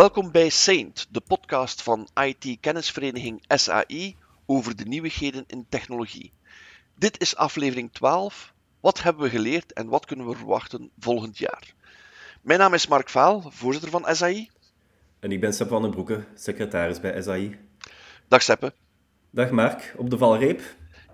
[0.00, 4.16] Welkom bij Saint, de podcast van IT-kennisvereniging SAI
[4.46, 6.32] over de nieuwigheden in technologie.
[6.94, 8.52] Dit is aflevering 12.
[8.80, 11.74] Wat hebben we geleerd en wat kunnen we verwachten volgend jaar?
[12.42, 14.50] Mijn naam is Mark Vaal, voorzitter van SAI.
[15.18, 17.58] En ik ben Sepp van den Broeke, secretaris bij SAI.
[18.28, 18.72] Dag Seppe.
[19.30, 20.62] Dag Mark, op de valreep.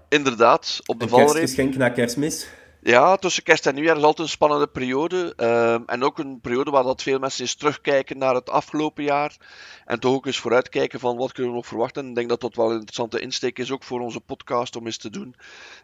[0.08, 1.28] Inderdaad, op de Een valreep.
[1.28, 2.48] kerstgeschenk na kerstmis.
[2.86, 5.32] Ja, tussen kerst en nieuwjaar is altijd een spannende periode.
[5.36, 9.36] Ehm, en ook een periode waar dat veel mensen eens terugkijken naar het afgelopen jaar.
[9.84, 12.08] En toch ook eens vooruitkijken van wat kunnen we nog verwachten.
[12.08, 14.96] Ik denk dat dat wel een interessante insteek is ook voor onze podcast om eens
[14.96, 15.34] te doen.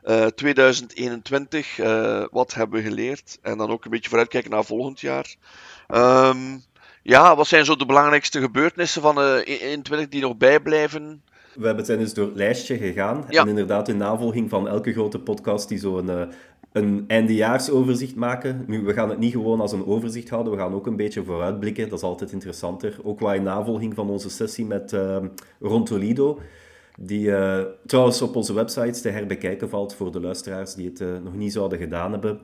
[0.03, 3.39] Eh, 2021, eh, wat hebben we geleerd?
[3.43, 5.35] En dan ook een beetje vooruitkijken naar volgend jaar.
[5.89, 6.59] Ehm,
[7.03, 11.23] ja, wat zijn zo de belangrijkste gebeurtenissen van eh 2021 die nog bijblijven?
[11.55, 13.25] We hebben zijn dus door het lijstje gegaan.
[13.29, 13.43] Ja.
[13.43, 16.03] En inderdaad, in navolging van elke grote podcast die zo
[16.73, 18.65] een, eindejaarsoverzicht maken.
[18.67, 21.25] Nu, we gaan het niet gewoon als een overzicht houden, we gaan ook een beetje
[21.25, 21.89] vooruitblikken.
[21.89, 22.99] Dat is altijd interessanter.
[23.03, 25.17] Ook wat in navolging van onze sessie met eh
[25.61, 26.39] Ron Toledo.
[26.99, 31.09] Die eh, trouwens op onze websites te herbekijken valt voor de luisteraars die het eh,
[31.25, 32.41] nog niet zouden gedaan hebben.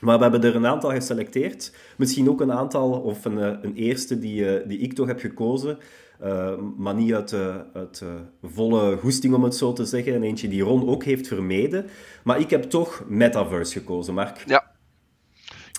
[0.00, 1.74] Maar we hebben er een aantal geselecteerd.
[1.96, 5.78] Misschien ook een aantal, of een, eh, een eerste die, die ik toch heb gekozen.
[6.20, 8.08] Eh, maar niet uit, eh, uit eh,
[8.42, 10.14] volle goesting, om het zo te zeggen.
[10.14, 11.86] En eentje die Ron ook heeft vermeden.
[12.24, 14.44] Maar ik heb toch Metaverse gekozen, Mark.
[14.46, 14.69] Ja.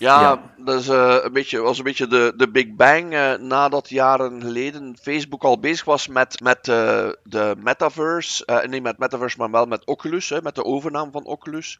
[0.02, 0.54] Ja, Ja.
[0.56, 4.42] dat is, eh, een beetje, was een beetje de, de Big Bang eh, nadat jaren
[4.42, 8.64] geleden Facebook al bezig was met, met eh, de metaverse.
[8.68, 11.78] Nee, met metaverse, maar wel met Oculus, hè, met de overname van Oculus.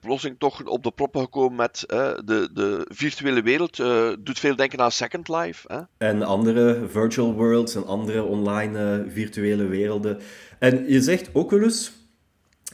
[0.00, 3.76] Plotseling toch op de proppen gekomen met de, de virtuele wereld.
[4.20, 5.72] doet veel denken aan Second Life.
[5.72, 6.06] Hè?
[6.06, 10.20] En andere virtual worlds en andere online virtuele werelden.
[10.58, 12.01] En je zegt Oculus.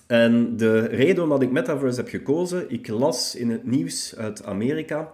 [0.09, 5.13] En de reden waarom ik Metaverse heb gekozen, ik las in het nieuws uit Amerika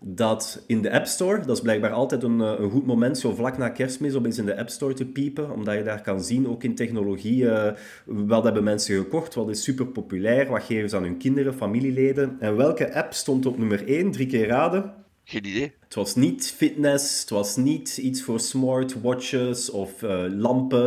[0.00, 3.34] dat in de App Store, dat is blijkbaar altijd een, eh, een goed moment, zo
[3.34, 6.22] vlak na kerstmis, om eens in de App Store te piepen, omdat je daar kan
[6.22, 7.72] zien, ook in technologie, eh,
[8.04, 12.36] wat hebben mensen gekocht, wat is super populair, wat geven ze aan hun kinderen, familieleden.
[12.40, 14.10] En welke app stond op nummer 1?
[14.10, 14.94] Drie keer raden.
[15.24, 15.72] Geen idee.
[15.80, 20.84] Het was niet fitness, het was niet iets voor smartwatches of eh, lampen.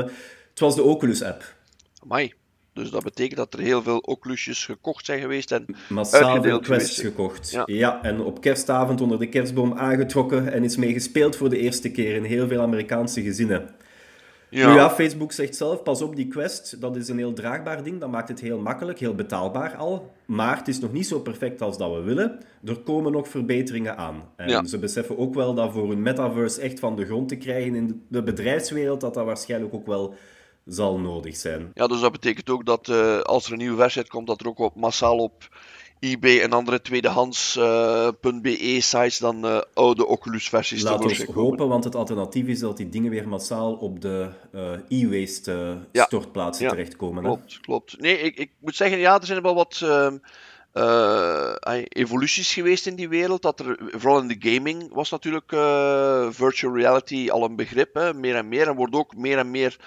[0.50, 1.56] Het was de Oculus-app.
[2.04, 2.39] Amai.
[2.80, 5.52] Dus dat betekent dat er heel veel Oculusjes gekocht zijn geweest.
[5.52, 7.52] En Massaal veel quests gekocht.
[7.52, 7.64] ja.
[7.66, 8.04] Ja.
[8.04, 12.16] en op kerstavond onder de kerstboom aangetrokken en is mee gespeeld voor de eerste keer
[12.16, 13.70] in heel veel Amerikaanse gezinnen.
[14.50, 17.84] ja, Nu ja, Facebook zegt zelf, pas op die Quest, dat is een heel draagbaar
[17.84, 20.12] ding, dat maakt het heel makkelijk, heel betaalbaar al.
[20.26, 22.40] Maar het is nog niet zo perfect als dat we willen.
[22.66, 24.24] Er komen nog verbeteringen aan.
[24.36, 24.66] En Ja.
[24.66, 28.04] ze beseffen ook wel dat voor hun metaverse echt van de grond te krijgen in
[28.08, 30.14] de bedrijfswereld, dat dat waarschijnlijk ook wel
[30.70, 31.72] zal nodig zijn.
[31.74, 34.48] Ja, dus dat betekent ook dat eh, als er een nieuwe versie uitkomt, dat er
[34.48, 35.48] ook op, massaal op
[36.00, 41.42] eBay en andere tweedehands.be sites dan eh, oude Oculus-versies te Laten we komen.
[41.42, 44.72] hopen, want het alternatief is dat die dingen weer massaal op de eh,
[45.04, 46.06] e-waste eh, Ja.
[46.06, 46.72] stortplaatsen Ja.
[46.72, 47.24] terechtkomen.
[47.24, 47.30] hè.
[47.30, 48.00] Klopt, klopt.
[48.00, 50.18] Nee, ik, ik moet zeggen, ja, er zijn wel wat ehm,
[50.74, 53.42] eh, evoluties geweest in die wereld.
[53.42, 58.14] Dat er, vooral in de gaming was natuurlijk eh, virtual reality al een begrip, hè,
[58.14, 58.68] meer en meer.
[58.68, 59.78] En wordt ook meer en meer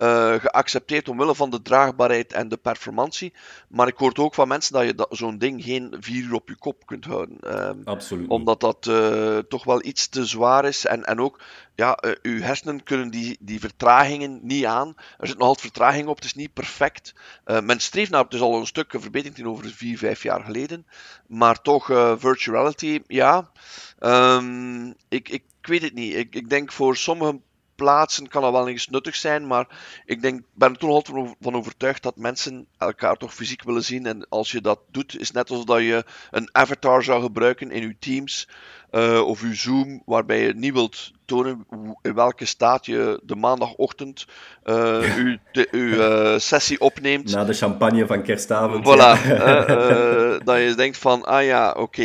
[0.00, 3.32] eh, geaccepteerd omwille van de draagbaarheid en de performantie.
[3.68, 6.48] Maar ik hoor ook van mensen dat je dat, zo'n ding geen vier uur op
[6.48, 7.36] je kop kunt houden.
[7.40, 8.28] Ehm, Absoluut.
[8.28, 10.86] omdat dat eh, toch wel iets te zwaar is.
[10.86, 11.40] En, en ook,
[11.74, 14.94] ja, eh, uw hersenen kunnen die, die vertragingen niet aan.
[15.18, 17.14] Er zit nog altijd vertraging op, het is niet perfect.
[17.44, 20.86] Men streeft naar, het is al een stuk verbetering tegenover vier, vijf jaar geleden.
[21.26, 21.86] Maar toch,
[22.18, 23.50] virtual reality, ja.
[23.98, 26.14] Ehm, ik, ik, ik weet het niet.
[26.14, 27.40] Ik, ik denk voor sommige
[27.80, 29.66] plaatsen kan dat wel eens nuttig zijn, maar
[30.04, 33.62] ik denk, ben er toch altijd van over- van overtuigd dat mensen elkaar toch fysiek
[33.62, 34.06] willen zien.
[34.06, 37.82] En als je dat doet, is net alsof dat je een avatar zou gebruiken in
[37.82, 38.48] je Teams
[38.90, 41.66] eh, of uw Zoom, waarbij je niet wilt tonen
[42.02, 44.26] in welke staat je de maandagochtend
[44.62, 45.36] eh, uw,
[45.70, 47.32] uw eh, sessie opneemt.
[47.32, 48.86] Na de champagne van kerstavond.
[48.86, 49.66] Voilà, ja.
[49.66, 52.04] eh, dat je denkt van, ah ja, oké,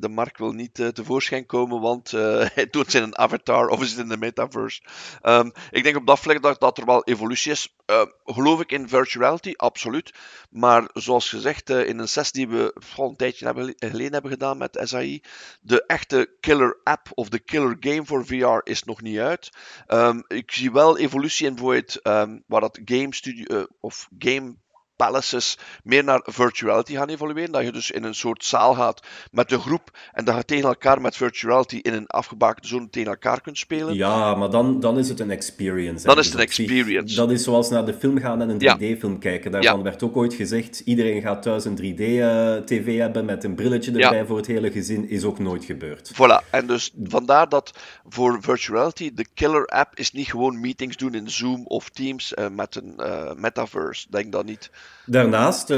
[0.00, 2.10] de Mark wil niet tevoorschijn komen, want
[2.54, 4.82] hij doet zijn een avatar of is het in de metaverse.
[5.22, 7.74] Ehm, ik denk op dat vlak dat, dat er wel evolutie is.
[7.86, 9.52] Eh, geloof ik in virtual reality?
[9.56, 10.14] Absoluut.
[10.50, 14.58] Maar zoals gezegd, in een sessie die we al een tijdje hebben, geleden hebben gedaan
[14.58, 15.22] met SAI,
[15.60, 19.50] de echte killer app of de killer game voor VR is nog niet uit.
[19.86, 24.54] Ehm, ik zie wel evolutie in bijvoorbeeld ehm, waar dat game studio eh, of game
[25.02, 27.52] palaces meer naar virtuality gaan evolueren.
[27.52, 30.68] Dat je dus in een soort zaal gaat met de groep en dat je tegen
[30.68, 33.94] elkaar met virtuality in een afgebakende zone tegen elkaar kunt spelen.
[33.94, 36.06] Ja, maar dan, dan is het een experience.
[36.06, 37.14] Dan is het een experience.
[37.14, 39.50] Dat is zoals naar de film gaan en een 3D-film kijken.
[39.50, 43.92] Daarvan werd ook ooit gezegd, iedereen gaat thuis een 3D-tv eh, hebben met een brilletje
[43.92, 45.08] erbij voor het hele gezin.
[45.08, 46.12] Is ook nooit gebeurd.
[46.14, 47.72] Voilà, en dus vandaar dat
[48.08, 52.48] voor virtuality de killer app is niet gewoon meetings doen in Zoom of Teams uh,
[52.48, 54.06] met een uh, metaverse.
[54.10, 54.70] Denk dat niet.
[55.06, 55.72] Daarnaast,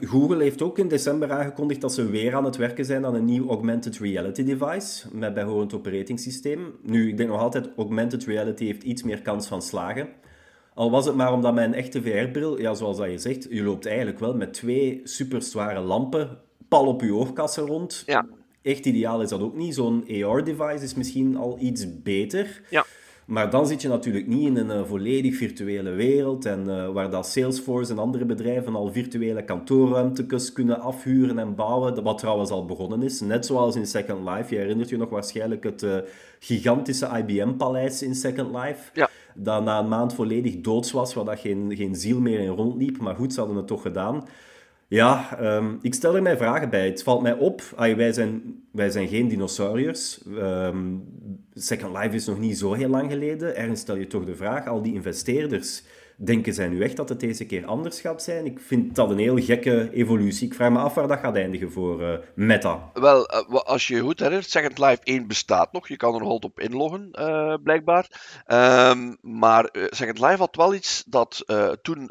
[0.00, 3.24] Google heeft ook in december aangekondigd dat ze weer aan het werken zijn aan een
[3.24, 6.74] nieuw augmented reality device met bijhorend operatingsysteem.
[6.82, 10.08] Nu, ik denk nog altijd, augmented reality heeft iets meer kans van slagen.
[10.74, 13.86] Al was het maar omdat mijn echte VR-bril, ja, zoals dat je zegt, je loopt
[13.86, 16.38] eigenlijk wel met twee super zware lampen
[16.68, 18.02] pal op je oogkassen rond.
[18.06, 18.26] Ja.
[18.62, 19.74] Echt ideaal is dat ook niet.
[19.74, 22.62] Zo'n AR-device is misschien al iets beter.
[22.70, 22.84] Ja.
[23.26, 27.10] Maar dan zit je natuurlijk niet in een uh, volledig virtuele wereld en uh, waar
[27.10, 32.64] dat Salesforce en andere bedrijven al virtuele kantoorruimtes kunnen afhuren en bouwen, wat trouwens al
[32.64, 33.20] begonnen is.
[33.20, 34.54] Net zoals in Second Life.
[34.54, 35.96] Je herinnert je nog waarschijnlijk het uh,
[36.38, 38.90] gigantische IBM-paleis in Second Life.
[38.92, 39.08] Ja.
[39.34, 42.98] Dat na een maand volledig doods was, waar dat geen, geen ziel meer in rondliep.
[42.98, 44.24] Maar goed, ze hadden het toch gedaan.
[44.94, 46.86] Ja, um, ik stel er mij vragen bij.
[46.86, 50.20] Het valt mij op, wij, zijn, wij zijn geen dinosauriërs.
[50.26, 51.04] Um,
[51.54, 53.56] Second Life is nog niet zo heel lang geleden.
[53.56, 55.82] Ergens stel je toch de vraag, al die investeerders
[56.16, 58.46] Denken zij nu echt dat het deze keer anders gaat zijn?
[58.46, 60.46] Ik vind dat een heel gekke evolutie.
[60.46, 62.90] Ik vraag me af waar dat gaat eindigen voor uh, Meta.
[62.92, 65.88] Wel, uh, als je goed herinnert, Second Life 1 bestaat nog.
[65.88, 68.06] Je kan er nog op inloggen, uh, blijkbaar.
[68.46, 71.44] Um, maar Second Life had wel iets dat
[71.82, 72.10] toen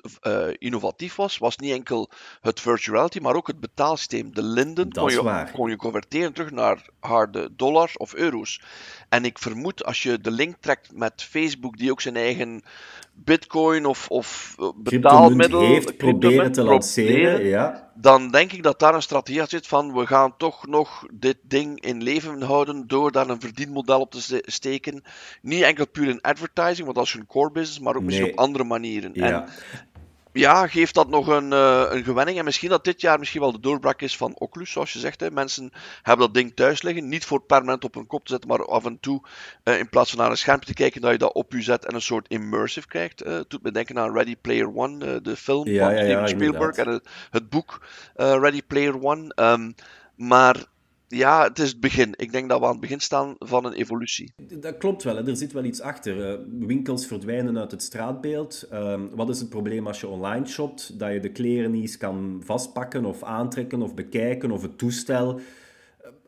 [0.57, 1.37] innovatief was.
[1.37, 2.09] Was niet enkel
[2.41, 4.33] het virtuality, maar ook het betaalsysteem.
[4.33, 8.61] De Linden kon je, kon je converteren terug naar harde dollars of euro's.
[9.09, 12.63] En ik vermoed, als je de link trekt met Facebook, die ook zijn eigen
[13.13, 17.91] bitcoin of, of betaalmiddel heeft proberen te lanceren, ja.
[17.95, 21.81] dan denk ik dat daar een strategie zit van we gaan toch nog dit ding
[21.81, 25.03] in leven houden door daar een verdienmodel op te steken.
[25.41, 28.37] Niet enkel puur in advertising, want dat is hun core business, maar ook misschien op
[28.37, 29.11] andere manieren.
[29.13, 29.25] Ja.
[29.25, 29.49] En
[30.33, 32.37] ja, geeft dat nog een, uh, een gewenning.
[32.37, 35.19] En misschien dat dit jaar misschien wel de doorbraak is van Oculus, zoals je zegt.
[35.19, 35.31] Hè.
[35.31, 35.71] Mensen
[36.01, 37.07] hebben dat ding thuis liggen.
[37.07, 39.21] Niet voor permanent op hun kop te zetten, maar af en toe
[39.63, 41.85] uh, in plaats van naar een schermpje te kijken, dat je dat op je zet
[41.85, 43.25] en een soort immersive krijgt.
[43.25, 46.27] Uh, doet me denken aan Ready Player One, de film ja, van ja, Steven ja,
[46.27, 47.85] Spielberg en het, het boek
[48.15, 49.31] Ready Player One.
[49.35, 49.75] Um,
[50.15, 50.65] maar
[51.13, 52.13] ja, het is het begin.
[52.15, 54.33] Ik denk dat we aan het begin staan van een evolutie.
[54.59, 55.27] Dat klopt wel, hè.
[55.27, 56.31] er zit wel iets achter.
[56.31, 58.67] Uh, winkels verdwijnen uit het straatbeeld.
[58.71, 60.99] Uh, wat is het probleem als je online shopt?
[60.99, 65.39] Dat je de kleren niet eens kan vastpakken of aantrekken of bekijken of het toestel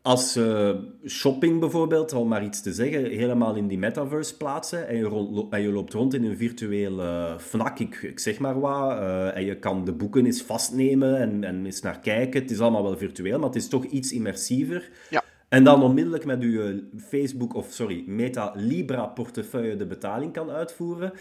[0.06, 0.70] als uh,
[1.06, 5.54] shopping bijvoorbeeld, al maar iets te zeggen, helemaal in die metaverse plaatsen en je, rond,
[5.54, 9.46] en je loopt rond in een virtuele FNAC, ik, ik zeg maar wat, uh, en
[9.46, 12.42] je kan de boeken eens vastnemen en, en eens naar kijken.
[12.42, 14.90] Het is allemaal wel virtueel, maar het is toch iets immersiever.
[15.10, 15.24] Ja.
[15.50, 21.14] En dan onmiddellijk met je Facebook, of sorry, Meta Libra portefeuille de betaling kan uitvoeren.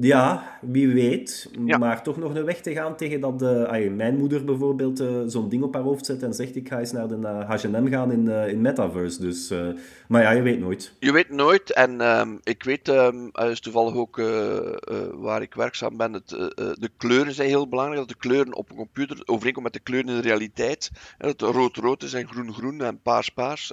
[0.00, 1.50] Ja, wie weet.
[1.64, 1.78] Ja.
[1.78, 5.48] Maar toch nog een weg te gaan tegen dat uh, mijn moeder bijvoorbeeld uh, zo'n
[5.48, 8.12] ding op haar hoofd zet en zegt ik ga eens naar de uh, H&M gaan
[8.12, 9.20] in, in Metaverse.
[9.20, 9.52] Dus,
[10.08, 10.92] maar ja, je weet nooit.
[10.98, 11.72] Je weet nooit.
[11.72, 14.16] En um, ik weet, um, is toevallig ook
[15.14, 18.00] waar ik werkzaam ben, het, de kleuren zijn heel belangrijk.
[18.00, 20.90] Dat de kleuren op een computer overeenkomen met de kleuren in de realiteit.
[21.18, 23.72] Dat rood-rood is en groen-groen en paars-paars.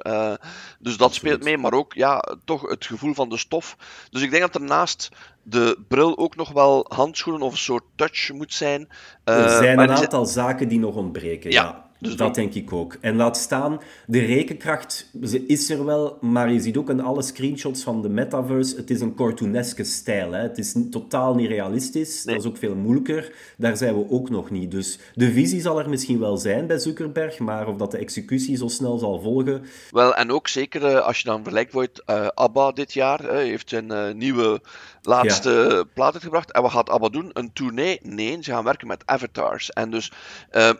[0.79, 1.57] dus dat speelt mee.
[1.57, 3.77] Maar ook ja, toch het gevoel van de stof.
[4.09, 5.09] Dus ik denk dat ernaast
[5.43, 8.87] de bril ook nog wel handschoenen of een soort touch moet zijn.
[9.25, 11.63] Uh, er zijn een aantal zaken die nog ontbreken, ja.
[11.63, 11.91] ja.
[12.03, 12.97] Dus dat denk ik ook.
[13.01, 17.21] En laat staan, de rekenkracht ze is er wel, maar je ziet ook in alle
[17.21, 20.31] screenshots van de metaverse, het is een cartooneske stijl.
[20.31, 20.41] Hè.
[20.41, 22.35] Het is totaal niet realistisch, nee.
[22.35, 23.31] dat is ook veel moeilijker.
[23.57, 24.71] Daar zijn we ook nog niet.
[24.71, 28.57] Dus de visie zal er misschien wel zijn bij Zuckerberg, maar of dat de executie
[28.57, 29.65] zo snel zal volgen...
[29.91, 33.31] Wel, en ook zeker uh, als je dan vergelijkt wordt, uh, ABBA dit jaar uh,
[33.31, 34.61] heeft een uh, nieuwe
[35.05, 35.83] laatste ja.
[35.93, 36.51] plaat uitgebracht.
[36.51, 37.29] En wat gaat ABBA doen?
[37.33, 37.99] Een tournee?
[38.01, 39.69] Nee, ze gaan werken met avatars.
[39.69, 40.11] En dus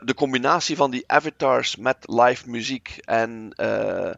[0.01, 4.11] de combinatie van die avatars met live muziek en uh,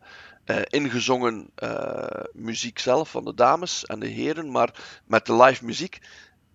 [0.45, 4.73] uh, ingezongen uh, muziek zelf van de dames en de heren, maar
[5.05, 5.99] met de live muziek.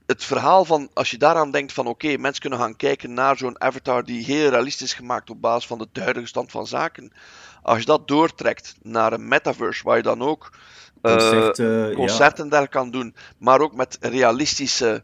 [0.07, 3.37] Het verhaal van, als je daaraan denkt van oké, okay, mensen kunnen gaan kijken naar
[3.37, 7.13] zo'n avatar die heel realistisch is gemaakt op basis van de huidige stand van zaken.
[7.63, 10.51] Als je dat doortrekt naar een metaverse waar je dan ook
[11.03, 12.51] concerten, concerten ja.
[12.51, 15.03] daar kan doen, maar ook met realistische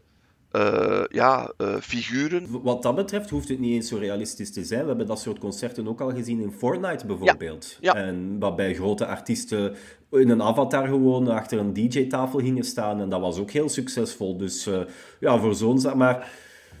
[0.51, 2.61] uh, ja, uh, figuren.
[2.63, 4.81] Wat dat betreft hoeft het niet eens zo realistisch te zijn.
[4.81, 7.77] We hebben dat soort concerten ook al gezien in Fortnite bijvoorbeeld.
[7.79, 7.93] Ja.
[7.95, 8.05] Ja.
[8.05, 9.75] En waarbij grote artiesten
[10.11, 13.01] in een avatar gewoon achter een DJ-tafel gingen staan.
[13.01, 14.37] En dat was ook heel succesvol.
[14.37, 14.81] Dus uh,
[15.19, 15.81] ja, voor zo'n.
[15.95, 16.31] Maar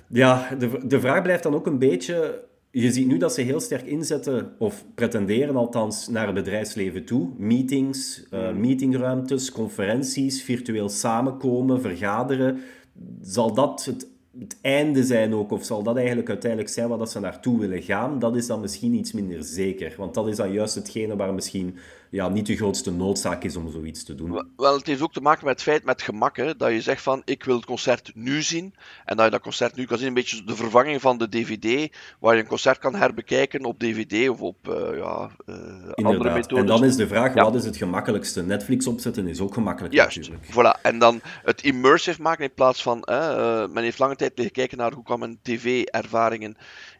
[0.07, 3.59] Ja, de, de vraag blijft dan ook een beetje je ziet nu dat ze heel
[3.59, 7.29] sterk inzetten, of pretenderen althans, naar het bedrijfsleven toe.
[7.37, 12.59] Meetings, uh, meetingruimtes, conferenties, virtueel samenkomen, vergaderen.
[13.21, 14.07] Zal dat het,
[14.39, 17.81] het, einde zijn ook, of zal dat eigenlijk uiteindelijk zijn waar dat ze naartoe willen
[17.81, 18.19] gaan?
[18.19, 19.93] Dat is dan misschien iets minder zeker.
[19.97, 21.75] Want dat is dan juist hetgene waar misschien
[22.09, 24.49] ja, niet de grootste noodzaak is om zoiets te doen.
[24.57, 27.01] Wel, het heeft ook te maken met het feit, met gemak, hè, dat je zegt
[27.01, 28.73] van, ik wil het concert nu zien,
[29.05, 31.95] en dat je dat concert nu kan zien, een beetje de vervanging van de DVD,
[32.19, 35.55] waar je een concert kan herbekijken op DVD of op uh, ja, uh,
[35.93, 36.59] andere methodes.
[36.59, 38.43] En dan is de vraag, wat is het gemakkelijkste?
[38.43, 40.45] Netflix opzetten is ook gemakkelijk Juist, natuurlijk.
[40.45, 40.81] voilà.
[40.81, 44.77] En dan het immersive maken in plaats van, uh, men heeft lange tijd liggen kijken
[44.77, 46.57] naar hoe kan men tv-ervaringen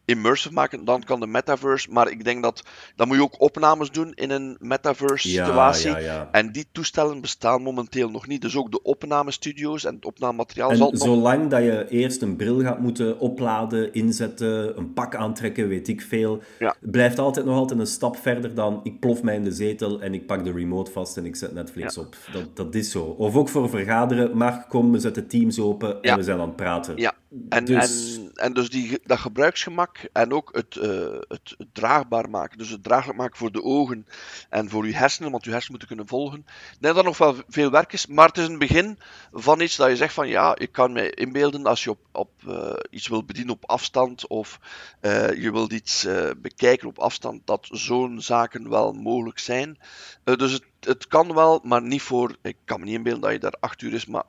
[0.07, 1.91] immersive maken, dan kan de metaverse.
[1.91, 2.63] Maar ik denk dat
[2.95, 5.89] dan moet je ook opnames doen in een metaverse situatie.
[5.89, 6.29] Ja, ja.
[6.31, 8.41] En die toestellen bestaan momenteel nog niet.
[8.41, 11.01] Dus ook de opnamestudio's en het opnamemateriaal zal nog...
[11.01, 16.01] Zolang dat je eerst een bril gaat moeten opladen, inzetten, een pak aantrekken, weet ik
[16.01, 16.41] veel,
[16.79, 20.13] blijft altijd nog altijd een stap verder dan ik plof mij in de zetel en
[20.13, 22.15] ik pak de remote vast en ik zet Netflix op.
[22.33, 23.03] Dat, dat is zo.
[23.03, 26.55] Of ook voor vergaderen, maar kom, we zetten Teams open en we zijn aan het
[26.55, 26.97] praten.
[26.97, 27.13] Ja,
[27.49, 30.83] en dus, en, en dus die, dat gebruiksgemak en ook het, uh,
[31.27, 32.57] het, het, draagbaar maken.
[32.57, 34.07] Dus het draaglijk maken voor de ogen
[34.49, 36.39] en voor uw hersenen, want uw hersenen moeten kunnen volgen.
[36.39, 38.99] Ik denk dat nog wel veel werk is, maar het is een begin
[39.31, 42.31] van iets dat je zegt van ja, ik kan me inbeelden als je op, op
[42.47, 44.59] uh, iets wil bedienen op afstand of
[45.01, 46.07] uh, je wilt iets
[46.37, 49.77] bekijken op afstand, dat zo'n zaken wel mogelijk zijn.
[50.23, 52.35] dus het, het kan wel, maar niet voor.
[52.41, 54.23] Ik kan me niet inbeelden dat je daar acht uur is, maar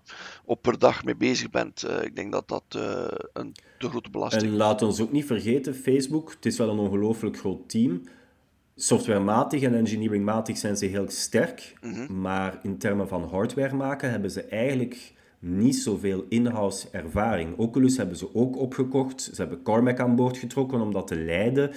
[0.45, 1.85] op per dag mee bezig bent.
[1.85, 4.49] Uh, ik denk dat dat uh, een te grote belasting is.
[4.49, 8.02] En laat ons ook niet vergeten, Facebook, het is wel een ongelooflijk groot team.
[8.76, 12.21] Softwarematig en engineeringmatig zijn ze heel sterk, mm -hmm.
[12.21, 17.57] maar in termen van hardware maken hebben ze eigenlijk niet zoveel in-house ervaring.
[17.57, 19.21] Oculus hebben ze ook opgekocht.
[19.23, 21.71] Ze hebben Cormac aan boord getrokken om dat te leiden.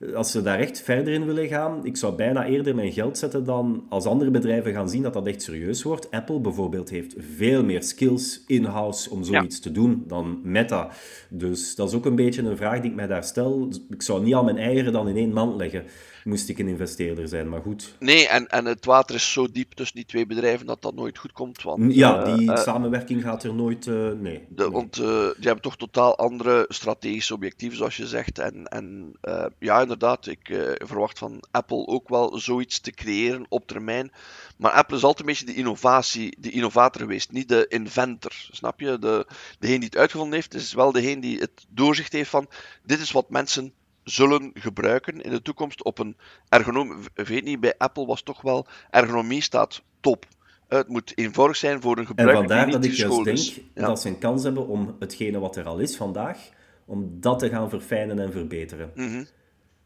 [0.00, 0.14] Mhm.
[0.14, 3.44] Als ze daar echt verder in willen gaan, ik zou bijna eerder mijn geld zetten
[3.44, 6.10] dan als andere bedrijven gaan zien dat dat echt serieus wordt.
[6.10, 10.90] Apple bijvoorbeeld heeft veel meer skills in-house om zoiets te doen dan Meta.
[11.28, 13.68] Dus dat is ook een beetje een vraag die ik mij daar stel.
[13.88, 15.84] Ik zou niet al mijn eieren dan in één mand leggen
[16.24, 17.96] moest ik een investeerder zijn, maar goed.
[17.98, 21.18] Nee, en, en het water is zo diep tussen die twee bedrijven dat dat nooit
[21.18, 21.62] goed komt.
[21.62, 23.86] Want, ja, die uh, samenwerking gaat er nooit...
[23.86, 24.46] Uh, nee.
[24.48, 24.70] De, nee.
[24.70, 28.38] Want uh, die hebben toch totaal andere strategische objectieven, zoals je zegt.
[28.38, 29.12] En, en
[29.58, 34.12] ja, inderdaad, ik verwacht van Apple ook wel zoiets te creëren op termijn.
[34.56, 38.32] Maar Apple is altijd een beetje de innovatie, de innovator geweest, niet de inventor.
[38.50, 38.98] Snap je?
[38.98, 39.26] De,
[39.58, 42.48] degene die het uitgevonden heeft, is wel degene die het doorzicht heeft van
[42.82, 43.72] dit is wat mensen
[44.04, 46.16] zullen gebruiken in de toekomst op een
[46.48, 46.96] ergonomie.
[47.14, 50.26] Weet niet, bij Apple was toch wel ergonomie staat top.
[50.68, 52.42] Het moet eenvoudig zijn voor een gebruiker.
[52.42, 53.86] En vandaar die dat ik juist denk ja.
[53.86, 56.38] dat ze een kans hebben om hetgene wat er al is vandaag,
[56.84, 58.90] om dat te gaan verfijnen en verbeteren.
[58.94, 59.26] Mm -hmm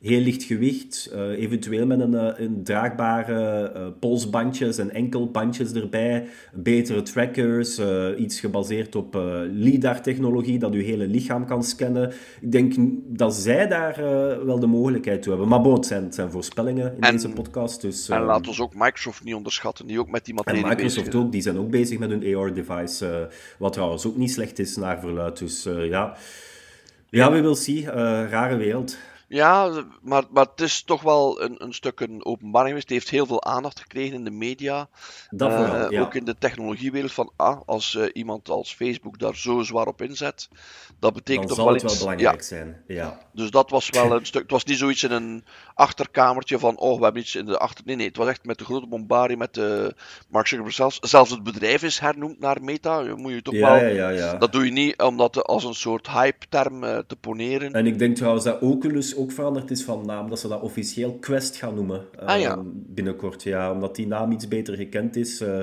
[0.04, 7.02] heel licht gewicht, uh, eventueel met een, een draagbare uh, polsbandjes en enkelbandjes erbij, betere
[7.02, 9.14] trackers, uh, iets gebaseerd op
[9.50, 12.12] LIDAR-technologie, dat uw hele lichaam kan scannen.
[12.40, 12.74] Ik denk
[13.06, 13.96] dat zij daar
[14.46, 15.50] wel de mogelijkheid toe hebben.
[15.50, 17.80] Maar bon, het zijn, het zijn voorspellingen in en, deze podcast.
[17.80, 21.06] Dus, en laat ons ook Microsoft niet onderschatten, die ook met die materie En Microsoft
[21.06, 24.76] bezig ook, die zijn ook bezig met hun AR-device, wat trouwens ook niet slecht is
[24.76, 25.38] naar verluid.
[25.38, 26.16] Dus ja...
[27.10, 27.84] Ja, we will see.
[27.90, 28.96] rare wereld.
[29.35, 32.88] Ja, maar, maar het is toch wel een, een stuk een openbaring geweest.
[32.88, 34.88] Het heeft heel veel aandacht gekregen in de media.
[35.31, 36.00] Dat vooral, uh, ja.
[36.00, 37.12] Ook in de technologiewereld.
[37.12, 40.49] Van, ah, als uh, iemand als Facebook daar zo zwaar op inzet,
[40.99, 41.93] dat betekent Dan toch zal wel het iets...
[41.93, 42.47] wel belangrijk ja.
[42.47, 42.83] zijn.
[42.87, 43.19] Ja.
[43.33, 44.43] Dus dat was wel een stuk...
[44.43, 47.85] Het was niet zoiets in een achterkamertje van, oh, we hebben iets in de achter...
[47.85, 49.95] Nee, nee, het was echt met de grote bombardie, met de
[50.29, 50.99] Mark Zuckerberg zelfs.
[51.00, 53.03] Zelfs het bedrijf is hernoemd naar Meta.
[53.17, 53.88] Moet je toch Ja, wel...
[53.88, 54.35] ja, ja, ja.
[54.35, 57.73] Dat doe je niet om dat als een soort hype-term uh, te poneren.
[57.73, 61.16] En ik denk trouwens dat Oculus ook veranderd is van naam, dat ze dat officieel
[61.21, 62.57] Quest gaan noemen Ah, ja.
[62.57, 63.43] uh, binnenkort.
[63.43, 65.40] Ja, omdat die naam iets beter gekend is.
[65.40, 65.61] Uh,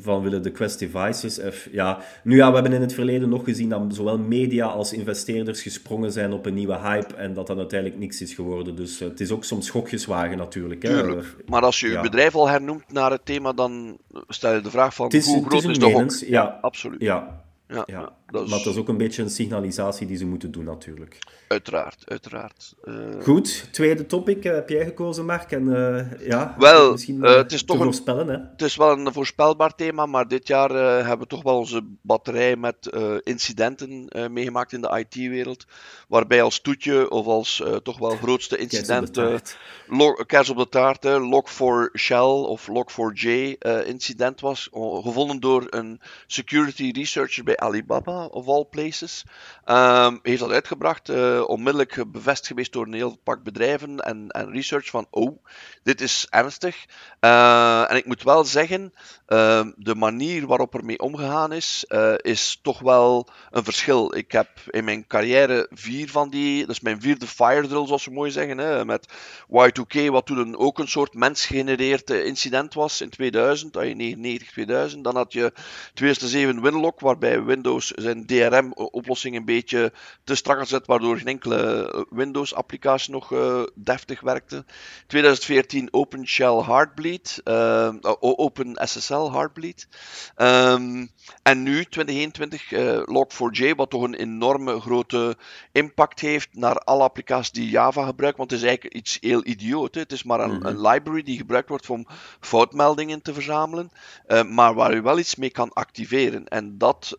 [0.00, 1.38] van willen de Quest devices.
[1.50, 1.98] F, ja.
[2.24, 6.12] Nu ja, we hebben in het verleden nog gezien dat zowel media als investeerders gesprongen
[6.12, 8.76] zijn op een nieuwe hype en dat dan uiteindelijk niks is geworden.
[8.76, 10.82] Dus uh, het is ook soms gokjes wagen natuurlijk.
[10.82, 10.88] Hè.
[10.88, 11.36] Tuurlijk.
[11.46, 12.00] Maar als je je ja.
[12.00, 15.52] bedrijf al hernoemt naar het thema, dan stel je de vraag van is, hoe groot
[15.52, 16.28] is, is, een de menens, hok?
[16.28, 16.58] ja.
[16.60, 17.00] absoluut.
[17.00, 17.82] Ja, Ja, ja.
[17.86, 20.64] ja, dat is Maar dat is ook een beetje een signalisatie die ze moeten doen
[20.64, 21.18] natuurlijk.
[21.48, 22.74] Uiteraard, uiteraard.
[22.84, 25.52] Eh, Goed, tweede topic uh, heb jij gekozen, Mark.
[25.52, 28.36] En uh, ja, Wel, misschien eh, het is te toch een- voorspellen, hè?
[28.52, 31.80] Het is wel een voorspelbaar thema, maar dit jaar eh, hebben we toch wel onze
[32.02, 35.64] batterij met eh, incidenten eh, meegemaakt in de IT-wereld.
[36.08, 39.34] Waarbij als toetje of als eh, toch wel grootste incident, eh,
[40.26, 44.68] kers op de taart, hè, Log4Shell of Log4j eh, incident was.
[45.02, 48.24] gevonden door een security researcher bij Alibaba.
[48.24, 49.24] Of all places.
[49.66, 51.08] Um, heeft dat uitgebracht,
[51.44, 55.44] onmiddellijk bevestigd geweest door een heel pak bedrijven en, en research van, oh,
[55.82, 56.86] dit is ernstig.
[57.20, 58.92] Uh, en ik moet wel zeggen,
[59.28, 61.84] uh, de manier waarop er mee omgegaan is,
[62.16, 64.16] is toch wel een verschil.
[64.16, 68.10] Ik heb in mijn carrière vier van die, is mijn vierde fire drill, zoals we
[68.12, 69.08] mooi zeggen, hè, met
[69.48, 75.04] Y2K, wat toen ook een soort mens-gegenereerd incident was in 2000, 99, 2000.
[75.04, 75.52] Dan had je
[75.94, 79.92] 2007 Winlock, waarbij Windows zijn DRM-oplossing een beetje
[80.24, 84.64] te strak gezet, waardoor geen enkele Windows-applicatie nog uh, deftig werkte.
[85.06, 89.88] 2014 OpenShell Heartbleed, uh, OpenSSL Heartbleed.
[90.36, 91.10] Um,
[91.42, 95.36] en nu 2021 uh, Log4j, wat toch een enorme grote
[95.72, 99.94] impact heeft naar alle applicaties die Java gebruiken, want het is eigenlijk iets heel idioot.
[99.94, 100.00] Hè?
[100.00, 100.66] Het is maar een, mm -hmm.
[100.66, 102.06] een, library die gebruikt wordt om
[102.40, 103.90] foutmeldingen te verzamelen,
[104.48, 106.48] maar waar u wel iets mee kan activeren.
[106.48, 107.16] En dat,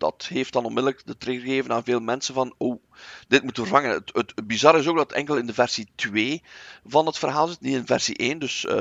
[0.00, 2.82] dat heeft dan onmiddellijk de trigger gegeven aan veel mensen van, oh,
[3.28, 3.90] dit moet vervangen.
[3.90, 6.42] Het, het, het bizarre is ook dat enkel in de versie 2
[6.84, 8.38] van het verhaal zit, niet in versie 1.
[8.38, 8.72] Dus uh,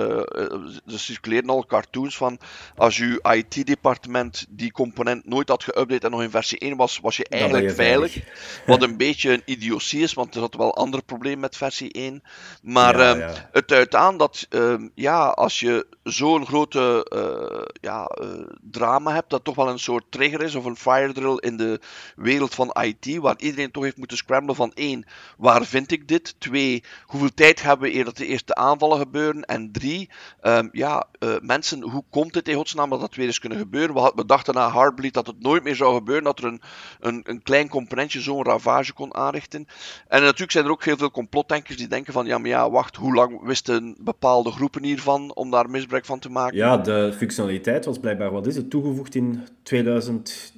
[0.85, 2.39] er circuleren al cartoons van
[2.75, 7.17] als je IT-departement die component nooit had geüpdate en nog in versie 1 was, was
[7.17, 8.11] je eigenlijk je veilig.
[8.11, 8.65] veilig.
[8.65, 12.23] Wat een beetje een idiotie is, want er zat wel andere problemen met versie 1.
[12.61, 13.49] Maar ja, um, ja.
[13.51, 18.27] het duidt aan dat um, ja, als je zo'n grote uh, ja, uh,
[18.61, 21.79] drama hebt, dat toch wel een soort trigger is of een fire drill in de
[22.15, 25.05] wereld van IT, waar iedereen toch heeft moeten scramblen van één,
[25.37, 26.35] waar vind ik dit?
[26.37, 29.43] Twee, hoeveel tijd hebben we eer dat de eerste aanvallen gebeuren?
[29.43, 30.09] En drie,
[30.41, 34.13] um, ja, uh, mensen, hoe komt het in godsnaam dat dat weer eens kunnen gebeuren?
[34.15, 36.61] We, dachten na Heartbleed dat het nooit meer zou gebeuren, dat er een,
[36.99, 39.67] een, een klein componentje zo'n ravage kon aanrichten.
[40.07, 42.95] En natuurlijk zijn er ook heel veel complotdenkers die denken van, ja, maar ja, wacht,
[42.95, 46.57] hoe lang wisten bepaalde groepen hiervan om daar misbruik van te maken?
[46.57, 50.53] Ja, de functionaliteit was blijkbaar, wat is het, toegevoegd in 2000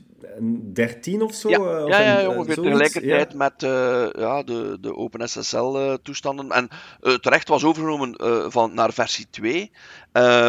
[0.73, 1.49] 13 of zo?
[1.49, 3.37] Ja, uh, ja, ja, ongeveer tegelijkertijd ja.
[3.37, 3.69] met uh,
[4.13, 6.51] ja, de, de OpenSSL-toestanden.
[6.51, 6.67] En
[7.01, 8.15] uh, terecht was overgenomen
[8.51, 9.71] van, naar versie 2,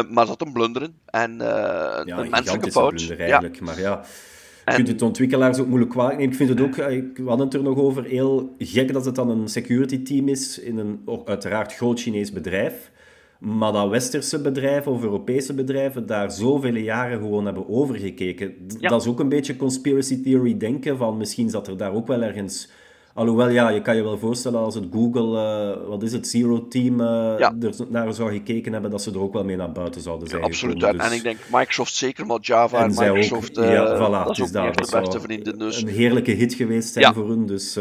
[0.09, 0.99] maar zat een blunderen.
[1.05, 2.93] En ja, een menselijke fout.
[2.93, 3.63] Blunder, eigenlijk, ja.
[3.63, 4.03] maar ja.
[4.65, 6.31] Je kunt het ontwikkelaars ook moeilijk kwalijk nemen.
[6.31, 9.15] Ik vind het ook, ik, we hadden het er nog over, heel gek dat het
[9.15, 12.91] dan een security team is in een uiteraard groot Chinees bedrijf.
[13.43, 18.53] Maar dat westerse bedrijven of Europese bedrijven daar zoveel jaren gewoon hebben overgekeken.
[18.79, 18.89] Ja.
[18.89, 22.21] Dat is ook een beetje conspiracy theory denken van misschien zat er daar ook wel
[22.21, 22.69] ergens...
[23.13, 25.37] Alhoewel, ja, je kan je wel voorstellen als het Google,
[25.81, 27.05] uh, wat is het, Zero Team, uh,
[27.37, 27.55] ja.
[27.61, 30.41] er naar zou gekeken hebben, dat ze er ook wel mee naar buiten zouden zijn.
[30.41, 30.79] Ja, absoluut.
[30.79, 30.95] Dus...
[30.95, 34.43] En ik denk Microsoft zeker, maar Java en, Microsoft, ook, uh, ja, voilà, dat is
[34.43, 35.57] ook daar, de beste vrienden.
[35.57, 35.81] Dus.
[35.81, 37.79] Een heerlijke hit geweest zijn voor hun, dus...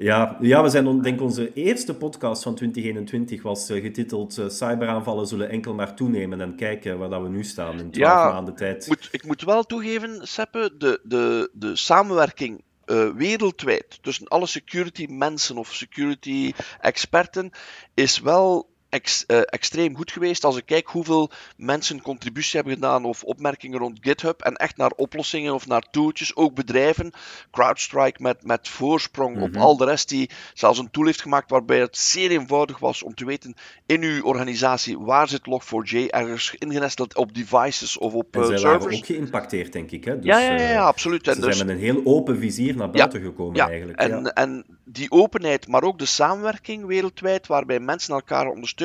[0.00, 5.26] Ja, ja, we zijn, denk onze eerste podcast van 2021 was uh, getiteld uh, Cyberaanvallen
[5.26, 8.54] zullen enkel maar toenemen en kijken waar dat we nu staan in 12 ja, maanden
[8.54, 8.82] tijd.
[8.82, 14.46] Ik moet, ik moet wel toegeven, Seppe, de, de, de samenwerking uh, wereldwijd tussen alle
[14.46, 17.50] security mensen of security experten
[17.94, 20.44] is wel ex, uh, extreem goed geweest.
[20.44, 24.92] Als ik kijk hoeveel mensen contributie hebben gedaan of opmerkingen rond GitHub en echt naar
[24.96, 27.12] oplossingen of naar tooltjes, ook bedrijven,
[27.50, 29.54] CrowdStrike met, met voorsprong mm -hmm.
[29.54, 33.02] op al de rest die zelfs een tool heeft gemaakt waarbij het zeer eenvoudig was
[33.02, 33.54] om te weten
[33.86, 38.62] in uw organisatie waar zit Log4j ergens ingenesteld op devices of op uh, servers.
[38.62, 40.04] waren ook geïmpacteerd, denk ik.
[40.04, 40.16] Hè?
[40.16, 41.24] Dus, ja, ja, ja, ja, absoluut.
[41.24, 43.98] Ze en dus, zijn met een heel open vizier naar buiten ja, gekomen ja, eigenlijk.
[43.98, 44.32] En, ja.
[44.32, 48.78] en die openheid, maar ook de samenwerking wereldwijd, waarbij mensen elkaar ondersteunen,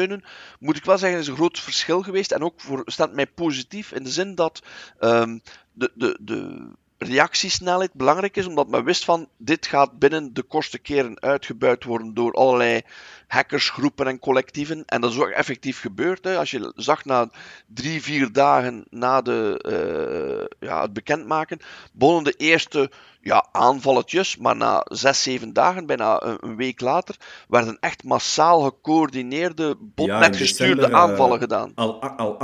[0.60, 2.32] moet ik wel zeggen, is een groot verschil geweest.
[2.32, 4.62] En ook voor, staat mij positief in de zin dat
[5.00, 5.42] um,
[5.74, 10.80] de, de, de reactiesnelheid belangrijk is, omdat men wist van dit gaat binnen de kortste
[10.80, 12.82] keren uitgebuit worden door allerlei
[13.28, 14.86] hackersgroepen en collectieven.
[14.86, 16.26] En dat is ook effectief gebeurd.
[16.26, 17.30] Als je zag na
[17.68, 19.64] drie, vier dagen na de,
[20.60, 21.60] uh, ja, het bekendmaken,
[21.94, 22.92] begonnen de eerste
[23.26, 27.16] ja, aanvalletjes, maar na zes, zeven dagen, bijna een, week later,
[27.48, 31.72] werden echt massaal gecoördineerde, botnet-gestuurde ja, aanvallen gedaan.
[31.76, 32.38] Al, al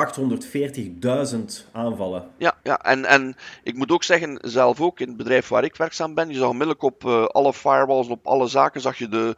[1.33, 1.37] 840.000
[1.71, 2.27] aanvallen.
[2.37, 5.75] Ja, ja en, en ik moet ook zeggen, zelf ook in het bedrijf waar ik
[5.75, 9.35] werkzaam ben, je zag onmiddellijk op uh, alle firewalls, op alle zaken, zag je de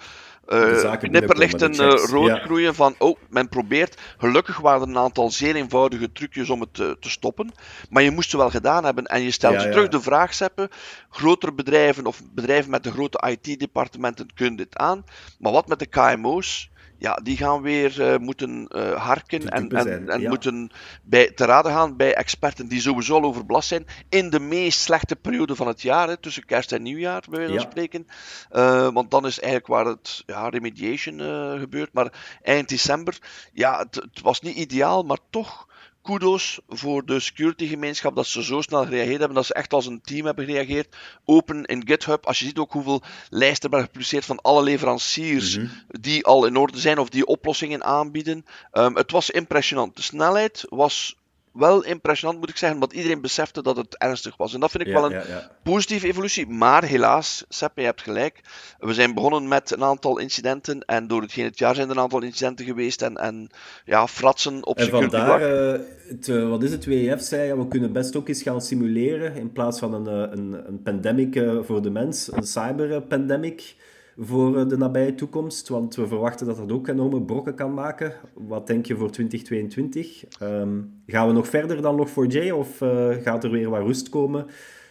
[0.48, 2.38] uh, knipperlichten uh, rood ja.
[2.38, 4.02] groeien van, oh, men probeert.
[4.18, 7.52] Gelukkig waren er een aantal zeer eenvoudige trucjes om het te, te stoppen.
[7.90, 9.06] Maar je moest ze wel gedaan hebben.
[9.06, 10.70] En je stelt ja, terug de vraag, Seppe,
[11.10, 15.06] grotere bedrijven of bedrijven met de grote IT-departementen kunnen dit aan.
[15.40, 16.72] Maar wat met de KMO's?
[17.04, 20.30] Ja, die gaan weer uh, moeten uh, harken en, en, en ja.
[20.30, 20.72] moeten
[21.04, 25.16] bij, te raden gaan bij experten die sowieso al overbelast zijn in de meest slechte
[25.16, 27.70] periode van het jaar, hè, tussen kerst en nieuwjaar, bij wijze van ja.
[27.70, 28.08] spreken.
[28.52, 31.20] Uh, want dan is eigenlijk waar het ja, remediation
[31.60, 31.94] gebeurt.
[31.94, 33.18] Maar eind december,
[33.54, 35.68] ja, het, het was niet ideaal, maar toch
[36.04, 39.86] kudos voor de security gemeenschap dat ze zo snel gereageerd hebben, dat ze echt als
[39.86, 40.96] een team hebben gereageerd.
[41.26, 45.68] Open in GitHub, als je ziet ook hoeveel lijsten hebben gepubliceerd van alle leveranciers Mhm.
[45.88, 48.46] die al in orde zijn of die oplossingen aanbieden.
[48.72, 49.96] Ehm, het was impressionant.
[49.96, 51.16] De snelheid was
[51.54, 54.54] wel impressionant, moet ik zeggen, omdat iedereen besefte dat het ernstig was.
[54.54, 55.52] En dat vind ik Ja, wel een ja, ja.
[55.64, 56.48] positieve evolutie.
[56.48, 58.42] Maar helaas, Seppe, je hebt gelijk.
[58.80, 60.82] We zijn begonnen met een aantal incidenten.
[60.86, 63.02] En door hetgeen het jaar zijn er een aantal incidenten geweest.
[63.02, 63.50] En, en
[63.86, 67.92] ja, fratsen op En vandaar, eh, het, eh, wat is het, WEF zei, we kunnen
[67.94, 71.90] best ook eens gaan simuleren in plaats van een, eh, een, een pandemic voor de
[71.90, 73.76] mens, een cyberpandemic
[74.18, 78.14] voor eh, de nabije toekomst, want we verwachten dat dat ook enorme brokken kan maken.
[78.34, 80.24] Wat denk je voor 2022?
[80.40, 84.48] Ehm, gaan we nog verder dan Log4j of eh, gaat er weer wat rust komen?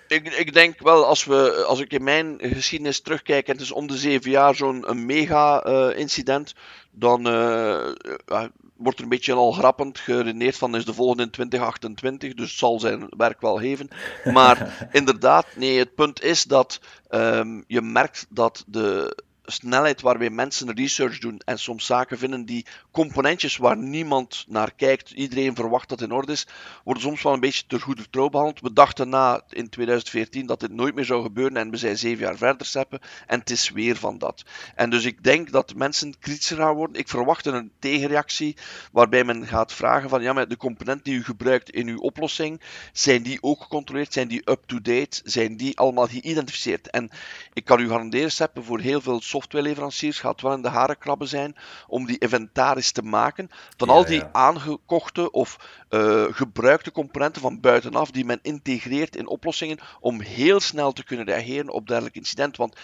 [0.09, 3.73] Ik, ik denk wel, als, we, als ik in mijn geschiedenis terugkijk, en het is
[3.73, 6.55] om de zeven jaar zo'n mega-incident,
[6.91, 7.93] dan eh,
[8.27, 8.51] ja,
[8.83, 12.81] wordt er een beetje al grappend geredeneerd van is de volgende in 2028, dus zal
[12.81, 13.89] zijn werk wel geven.
[14.25, 20.75] Maar inderdaad, nee, het punt is dat ehm, je merkt dat de snelheid waarmee mensen
[20.75, 26.01] research doen en soms zaken vinden die componentjes waar niemand naar kijkt, iedereen verwacht dat
[26.01, 26.47] in orde is,
[26.85, 28.61] worden soms wel een beetje ter goede trouw behandeld.
[28.61, 32.25] We dachten na in 2014 dat dit nooit meer zou gebeuren en we zijn zeven
[32.25, 34.43] jaar verder steppen en het is weer van dat.
[34.75, 36.97] En dus ik denk dat mensen kritischer gaan worden.
[36.97, 38.57] Ik verwacht een tegenreactie
[38.93, 42.61] waarbij men gaat vragen van ja, maar de componenten die u gebruikt in uw oplossing,
[42.93, 44.13] zijn die ook gecontroleerd?
[44.13, 45.21] Zijn die up-to-date?
[45.25, 46.91] Zijn die allemaal geïdentificeerd?
[46.91, 47.11] En
[47.53, 51.29] ik kan u garanderen, Seppe, voor heel veel softwareleveranciers gaat wel in de haren krabben
[51.29, 54.29] zijn om die inventaris te maken van Ja, al die ja.
[54.33, 60.93] aangekochte of eh, gebruikte componenten van buitenaf die men integreert in oplossingen om heel snel
[60.93, 62.57] te kunnen reageren op dergelijk incident.
[62.57, 62.77] Want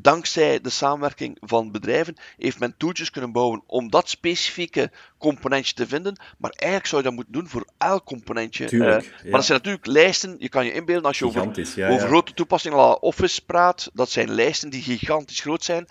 [0.00, 5.86] dankzij de samenwerking van bedrijven heeft men toeltjes kunnen bouwen om dat specifieke componentje te
[5.86, 8.64] vinden, maar eigenlijk zou je dat moeten doen voor elk componentje.
[8.66, 9.22] Tuurlijk, Eh, ja.
[9.22, 11.42] Maar dat zijn natuurlijk lijsten, je kan je inbeelden als je over
[11.90, 15.86] over grote toepassingen als Office praat, dat zijn lijsten die gigantisch groot zijn.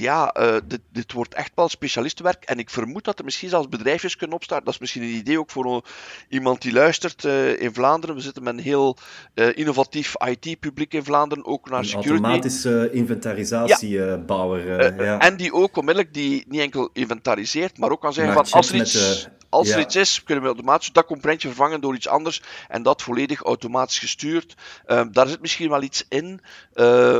[0.00, 2.44] Ja, eh, dit, dit wordt echt wel specialistenwerk.
[2.44, 4.64] En ik vermoed dat er misschien zelfs bedrijfjes kunnen opstarten.
[4.64, 5.82] Dat is misschien een idee ook voor
[6.28, 8.14] iemand die luistert eh, in Vlaanderen.
[8.14, 8.96] We zitten met een heel
[9.34, 12.24] eh, innovatief IT-publiek in Vlaanderen, ook naar Een security.
[12.24, 14.78] automatische inventarisatiebouwer.
[14.78, 15.18] Eh, ja.
[15.18, 18.74] En die ook onmiddellijk die niet enkel inventariseert, maar ook kan zeggen van als er
[18.74, 19.84] iets, als er ja.
[19.84, 23.98] iets is, kunnen we automatisch dat componentje vervangen door iets anders en dat volledig automatisch
[23.98, 24.54] gestuurd.
[24.86, 26.40] Ehm, daar zit misschien wel iets in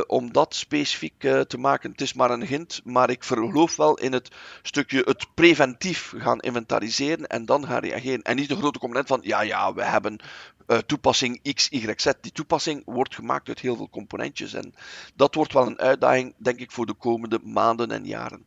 [0.07, 1.91] om dat specifiek te maken.
[1.91, 4.29] Het is maar een hint, maar ik geloof wel in het
[4.61, 8.21] stukje het preventief gaan inventariseren en dan gaan reageren.
[8.21, 10.19] En niet de grote component van ja, ja, we hebben
[10.67, 12.11] eh, toepassing X, Y, Z.
[12.21, 14.73] Die toepassing wordt gemaakt uit heel veel componentjes en
[15.15, 18.45] dat wordt wel een uitdaging, denk ik, voor de komende maanden en jaren.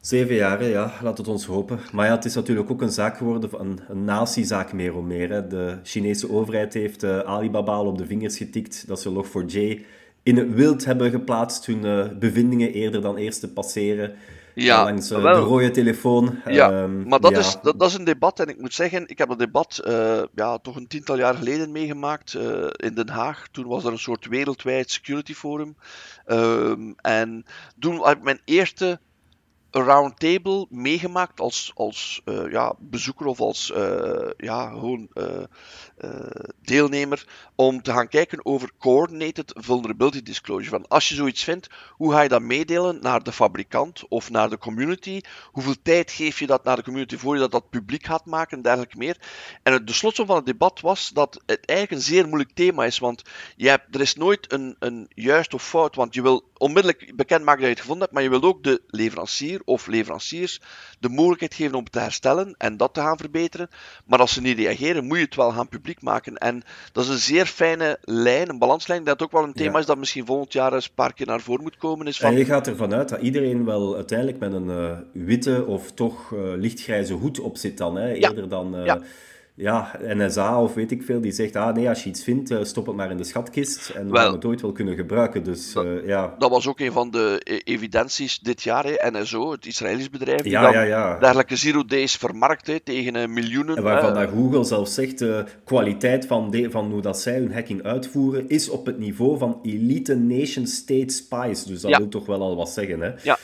[0.00, 1.80] Zeven jaar, hè, ja, laat het ons hopen.
[1.92, 5.48] Maar ja, het is natuurlijk ook een zaak geworden, een, een natiezaak meer of meer.
[5.48, 9.84] De Chinese overheid heeft eh, Alibaba al op de vingers getikt dat ze Log4j
[10.28, 14.14] in het wild hebben geplaatst, hun eh, bevindingen eerder dan eerst te passeren.
[14.54, 16.40] Ja, langs eh, de rode telefoon.
[16.46, 17.38] Ja, Ehm, maar dat, ja.
[17.38, 20.22] is, dat, dat is een debat en ik moet zeggen, ik heb dat debat eh,
[20.34, 23.48] ja, toch een tiental jaar geleden meegemaakt eh, in Den Haag.
[23.50, 25.76] Toen was er een soort wereldwijd security forum.
[26.24, 27.44] Ehm, en
[27.78, 29.00] toen heb ik mijn eerste
[29.70, 35.44] roundtable meegemaakt als, als eh, ja, bezoeker of als eh, ja, gewoon eh, eh,
[36.62, 40.70] deelnemer om te gaan kijken over coordinated vulnerability disclosure.
[40.70, 44.50] Van als je zoiets vindt, hoe ga je dat meedelen naar de fabrikant of naar
[44.50, 45.20] de community?
[45.52, 48.56] Hoeveel tijd geef je dat naar de community voor je dat, dat publiek gaat maken
[48.56, 49.16] en dergelijke meer?
[49.62, 52.98] En de slotsom van het debat was dat het eigenlijk een zeer moeilijk thema is,
[52.98, 53.22] want
[53.56, 57.60] je hebt, er is nooit een, een juist of fout, want je wil onmiddellijk bekendmaken
[57.60, 60.60] dat je het gevonden hebt, maar je wilt ook de leverancier of leveranciers
[61.00, 63.68] de mogelijkheid geven om het te herstellen en dat te gaan verbeteren.
[64.06, 66.36] Maar als ze niet reageren, moet je het wel gaan publiek maken.
[66.36, 69.78] En dat is een zeer fijne lijn, een balanslijn, dat ook wel een thema Ja.
[69.78, 72.06] is dat misschien volgend jaar eens een paar keer naar voren moet komen.
[72.06, 75.64] Is van, En je gaat ervan uit dat iedereen wel uiteindelijk met een eh, witte
[75.66, 77.96] of toch eh, lichtgrijze hoed op zit dan.
[77.96, 78.08] Hè?
[78.12, 78.28] Ja.
[78.28, 79.00] Eerder dan eh, Ja.
[79.58, 82.58] Ja, NSA of weet ik veel, die zegt, ah nee, als je iets vindt, eh,
[82.62, 85.44] stop het maar in de schatkist en we gaan het ooit wel kunnen gebruiken.
[85.44, 86.34] Dus eh, ja.
[86.38, 89.10] Dat was ook een van de eh, evidenties dit jaar, hè.
[89.10, 91.18] NSO, het Israëlisch bedrijf, die Ja, ja, ja.
[91.18, 93.76] dergelijke zero days vermarkt hè, tegen eh, miljoenen.
[93.76, 97.52] En waarvan dat Google zelf zegt, de kwaliteit van, de, van hoe dat zij hun
[97.52, 101.64] hacking uitvoeren, is op het niveau van elite nation-state spies.
[101.64, 103.10] Dus dat wil toch wel al wat zeggen, hè?
[103.22, 103.38] Ja,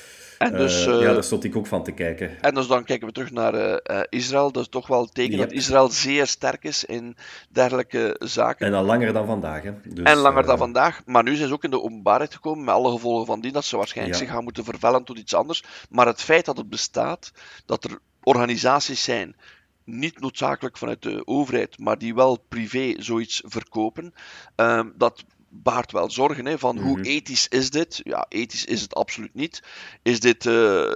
[0.52, 0.87] en dus...
[0.87, 2.42] Eh, eh, ja, daar stond ik ook van te kijken.
[2.42, 4.52] En dus dan kijken we terug naar eh, eh, Israël.
[4.52, 5.40] Dat is toch wel een teken Yep.
[5.48, 7.16] dat Israël zeer sterk is in
[7.48, 8.66] dergelijke zaken.
[8.66, 9.72] En al langer dan vandaag, hè?
[9.85, 11.00] Dus, En langer eh, dan vandaag.
[11.07, 13.52] Maar nu zijn ze ook in de openbaarheid gekomen met alle gevolgen van die.
[13.52, 14.24] Dat ze waarschijnlijk Ja.
[14.24, 15.64] zich gaan moeten vervellen tot iets anders.
[15.90, 17.33] Maar het feit dat het bestaat,
[17.66, 19.37] dat er organisaties zijn
[19.85, 24.14] niet noodzakelijk vanuit de overheid, maar die wel privé zoiets verkopen,
[24.54, 25.24] ehm, dat
[25.62, 26.46] baart wel zorgen.
[26.46, 27.08] Hè, van hoe mhm.
[27.08, 28.00] ethisch is dit?
[28.04, 29.62] Ja, ethisch is het absoluut niet.
[30.02, 30.52] Is dit, uh,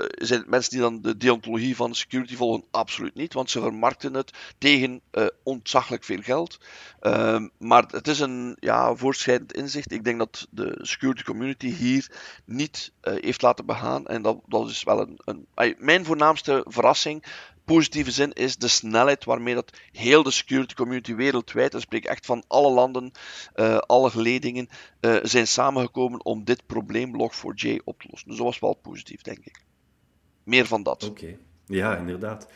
[0.08, 2.64] zijn het mensen die dan de deontologie van security volgen?
[2.70, 6.58] Absoluut niet, want ze vermarkten het tegen uh, ontzaglijk veel geld.
[7.02, 9.92] Uh, maar het is een ja, voortschrijdend inzicht.
[9.92, 12.10] Ik denk dat de security community hier
[12.44, 14.06] niet uh, heeft laten begaan.
[14.06, 15.46] En dat, dat is wel een, een
[15.78, 17.24] mijn voornaamste verrassing
[17.74, 22.26] positieve zin is de snelheid waarmee dat heel de security community wereldwijd, dat spreek echt
[22.26, 23.10] van alle landen,
[23.56, 24.68] uh, alle geledingen,
[25.00, 28.28] uh, zijn samengekomen om dit probleem Log4j op te lossen.
[28.28, 29.60] Dus dat was wel positief, denk ik.
[30.44, 31.08] Meer van dat.
[31.08, 32.48] Oké, ja, inderdaad.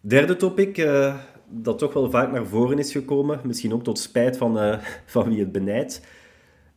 [0.00, 1.16] Derde topic, uh,
[1.48, 5.40] dat toch wel vaak naar voren is gekomen, misschien ook tot spijt van, van wie
[5.40, 6.00] het benijdt.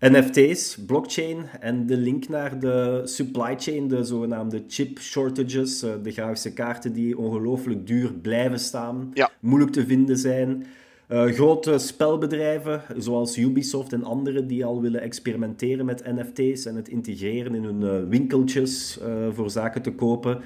[0.10, 6.12] NFT's, blockchain en de link naar de supply chain, de zogenaamde chip shortages, eh, de
[6.12, 10.66] grafische kaarten die ongelooflijk duur blijven staan, moeilijk te vinden zijn.
[11.10, 16.88] Uh, grote spelbedrijven zoals Ubisoft en andere die al willen experimenteren met NFT's en het
[16.88, 19.00] integreren in hun uh, winkeltjes
[19.32, 20.42] voor zaken te kopen.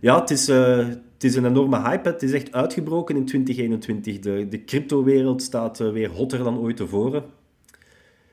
[0.00, 2.08] Ja, het is, het is een enorme hype.
[2.08, 4.18] Het is echt uitgebroken in 2021.
[4.18, 7.24] De, de cryptowereld staat weer hotter dan ooit tevoren.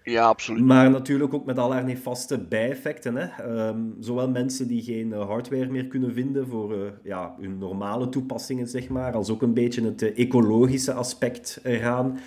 [0.10, 0.64] Ja, absoluut.
[0.64, 3.16] Maar natuurlijk ook met allerlei nefaste bijeffecten.
[3.16, 3.44] Hè.
[3.44, 8.10] Ehm, zowel mensen die geen eh, hardware meer kunnen vinden voor uh, ja, hun normale
[8.10, 12.20] toepassingen, zeg maar, als ook een beetje het uh, ecologische aspect eraan.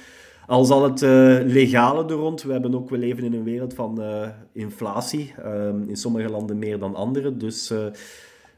[0.47, 1.01] Als al het
[1.47, 2.43] legale er rond.
[2.43, 4.03] We, hebben ook, we leven in een wereld van
[4.53, 5.35] inflatie.
[5.43, 7.37] Ehm, in sommige landen meer dan andere.
[7.37, 7.73] Dus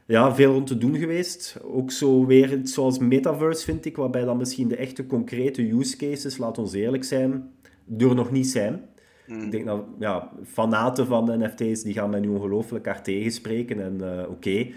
[0.05, 1.59] ja, veel rond te doen geweest.
[1.63, 5.97] Ook zo weer iets zoals Metaverse, vind ik, waarbij dan misschien de echte concrete use
[5.97, 7.51] cases, laat ons eerlijk zijn,
[7.97, 8.81] er nog niet zijn.
[9.27, 13.83] Ik denk dat ja, fanaten van de NFT's die gaan mij nu ongelooflijk hard tegenspreken.
[13.83, 14.67] En uh, oké,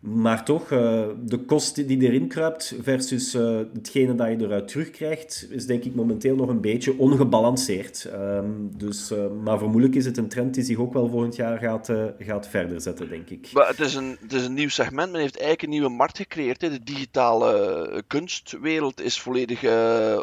[0.00, 5.46] maar toch, uh, de kost die erin kruipt versus uh, hetgene dat je eruit terugkrijgt,
[5.50, 8.08] is denk ik momenteel nog een beetje ongebalanceerd.
[8.12, 11.58] Um, dus, uh, maar vermoedelijk is het een trend die zich ook wel volgend jaar
[11.58, 13.50] gaat, gaat verder zetten, denk ik.
[13.52, 15.12] Maar het, is een, het is een nieuw segment.
[15.12, 16.60] Men heeft eigenlijk een nieuwe markt gecreëerd.
[16.60, 16.70] Hè.
[16.70, 19.64] De digitale kunstwereld is volledig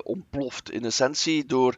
[0.03, 1.45] ontploft in essentie.
[1.45, 1.75] Door,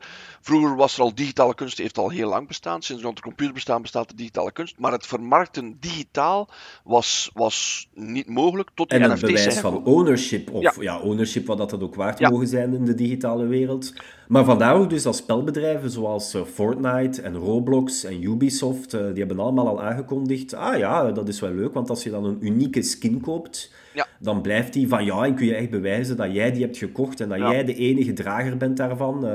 [0.49, 2.81] vroeger was er al digitale kunst, heeft al heel lang bestaan.
[2.81, 4.75] Sinds rond de computer bestaan bestaat de digitale kunst.
[4.77, 6.49] Maar het vermarkten digitaal
[6.83, 10.99] was, was niet mogelijk tot en NFT's bewijs van ownership, of ja.
[10.99, 13.93] ownership wat dat, ook waard mogen zijn in de digitale wereld.
[14.27, 19.19] Maar vandaar ook dus dat spelbedrijven zoals eh, Fortnite en Roblox en Ubisoft, eh, die
[19.19, 22.37] hebben allemaal al aangekondigd, ah ja, dat is wel leuk, want als je dan een
[22.39, 23.71] unieke skin koopt,
[24.19, 27.19] dan blijft die van ja, en kun je echt bewijzen dat jij die hebt gekocht
[27.19, 29.25] en dat jij de enige drager bent daarvan.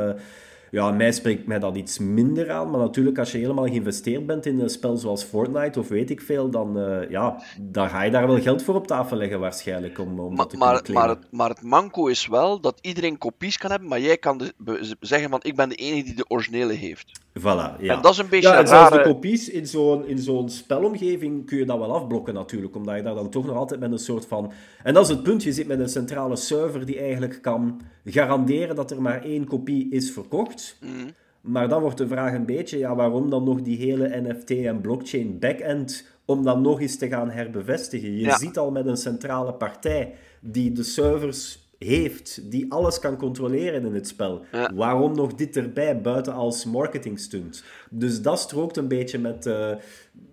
[0.75, 2.71] Ja, mij spreekt mij dat iets minder aan.
[2.71, 6.21] Maar natuurlijk, als je helemaal geïnvesteerd bent in een spel zoals Fortnite of weet ik
[6.21, 9.99] veel, dan, uh, ja, dan ga je daar wel geld voor op tafel leggen waarschijnlijk.
[9.99, 13.59] Om, om maar, te maar, maar, het, maar het manco is wel dat iedereen kopies
[13.59, 16.73] kan hebben, maar jij kan de, zeggen van ik ben de enige die de originele
[16.73, 17.21] heeft.
[17.41, 17.97] Voilà, ja.
[17.97, 21.47] En dat is een beetje ja, en zelfs de kopies in zo'n, in zo'n spelomgeving
[21.47, 23.99] kun je dat wel afblokken natuurlijk, omdat je daar dan toch nog altijd met een
[23.99, 24.53] soort van...
[24.83, 28.77] En dat is het punt, je zit met een centrale server die eigenlijk kan garanderen
[28.77, 30.79] dat er maar één kopie is verkocht.
[30.81, 31.11] Mhm.
[31.41, 34.81] Maar dan wordt de vraag een beetje, ja, waarom dan nog die hele NFT en
[34.81, 38.19] blockchain backend om dan nog eens te gaan herbevestigen?
[38.19, 43.87] Je ziet al met een centrale partij die de servers heeft, die alles kan controleren
[43.87, 44.45] in het spel.
[44.75, 47.65] Waarom nog dit erbij, buiten als marketing stunt?
[47.91, 49.71] Dus dat strookt een beetje met, uh,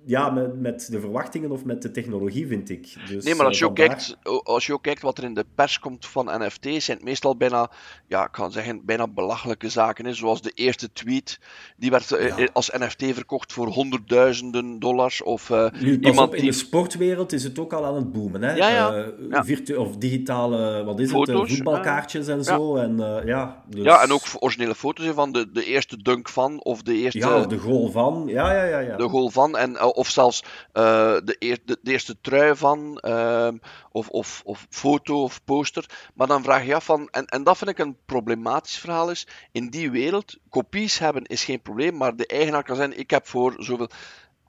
[0.06, 2.96] ja, met, met de verwachtingen of met de technologie, vind ik.
[3.08, 5.46] Dus, nee, maar als je, ook kijkt, als je ook kijkt wat er in de
[5.56, 7.70] pers komt van NFT's, zijn het meestal bijna,
[8.08, 10.06] ja, ik kan zeggen, bijna belachelijke zaken.
[10.06, 10.14] Hè?
[10.14, 11.40] Zoals de eerste tweet,
[11.78, 15.24] die werd eh, als NFT verkocht voor honderdduizenden dollars.
[15.24, 18.42] Of, uh, nu, iemand in de sportwereld is het ook al aan het boomen.
[18.42, 18.54] Hè?
[18.54, 19.06] Ja, ja.
[19.30, 22.76] Uh, virtu of digitale, wat is het, voetbalkaartjes en zo.
[22.76, 23.84] En, ja, dus...
[23.84, 27.20] ja, en ook originele foto's van de, de eerste dunk van, of de eerste...
[27.20, 28.24] Ja, de goal van.
[28.28, 28.80] Ja, ja, ja.
[28.80, 28.98] ja.
[28.98, 30.84] De goal van, en of zelfs uh,
[31.24, 33.50] de, de, de, eerste trui van, uh,
[33.92, 35.86] of, of, of foto of poster.
[36.14, 39.28] Maar dan vraag je af van, en, en dat vind ik een problematisch verhaal is,
[39.52, 43.28] in die wereld, kopies hebben is geen probleem, maar de eigenaar kan zijn, ik heb
[43.28, 43.90] voor zoveel...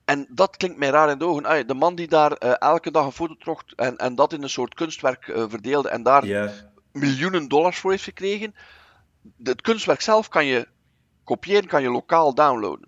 [0.05, 1.67] En dat klinkt mij raar in de ogen.
[1.67, 4.49] de man die daar uh, elke dag een foto trok en, en dat in een
[4.49, 6.51] soort kunstwerk verdeelde en daar yeah.
[6.91, 8.55] miljoenen dollars voor heeft gekregen.
[9.43, 10.67] Het kunstwerk zelf kan je
[11.23, 12.87] kopiëren, kan je lokaal downloaden.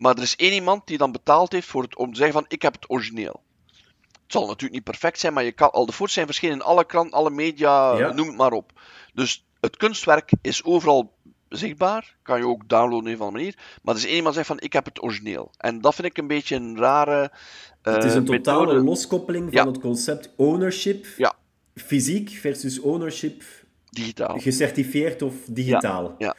[0.00, 2.44] Maar er is één iemand die dan betaald heeft voor het, om te zeggen van
[2.48, 3.42] ik heb het origineel.
[4.12, 6.62] Het zal natuurlijk niet perfect zijn, maar je kan, al de foto's zijn verschenen in
[6.62, 8.72] alle kranten, alle media, noem het maar op.
[9.14, 11.12] Dus het kunstwerk is overal
[11.48, 12.16] zichtbaar.
[12.22, 13.78] Kan je ook downloaden op een of andere manier.
[13.82, 15.50] Maar er is één iemand die zegt van ik heb het origineel.
[15.58, 17.32] En dat vind ik een beetje een rare.
[17.82, 21.06] Uh, het is een totale loskoppeling van het concept ownership.
[21.16, 21.38] Ja
[21.74, 23.42] fysiek versus ownership
[23.90, 24.38] digitaal.
[24.38, 26.14] gecertificeerd of digitaal.
[26.18, 26.34] ja.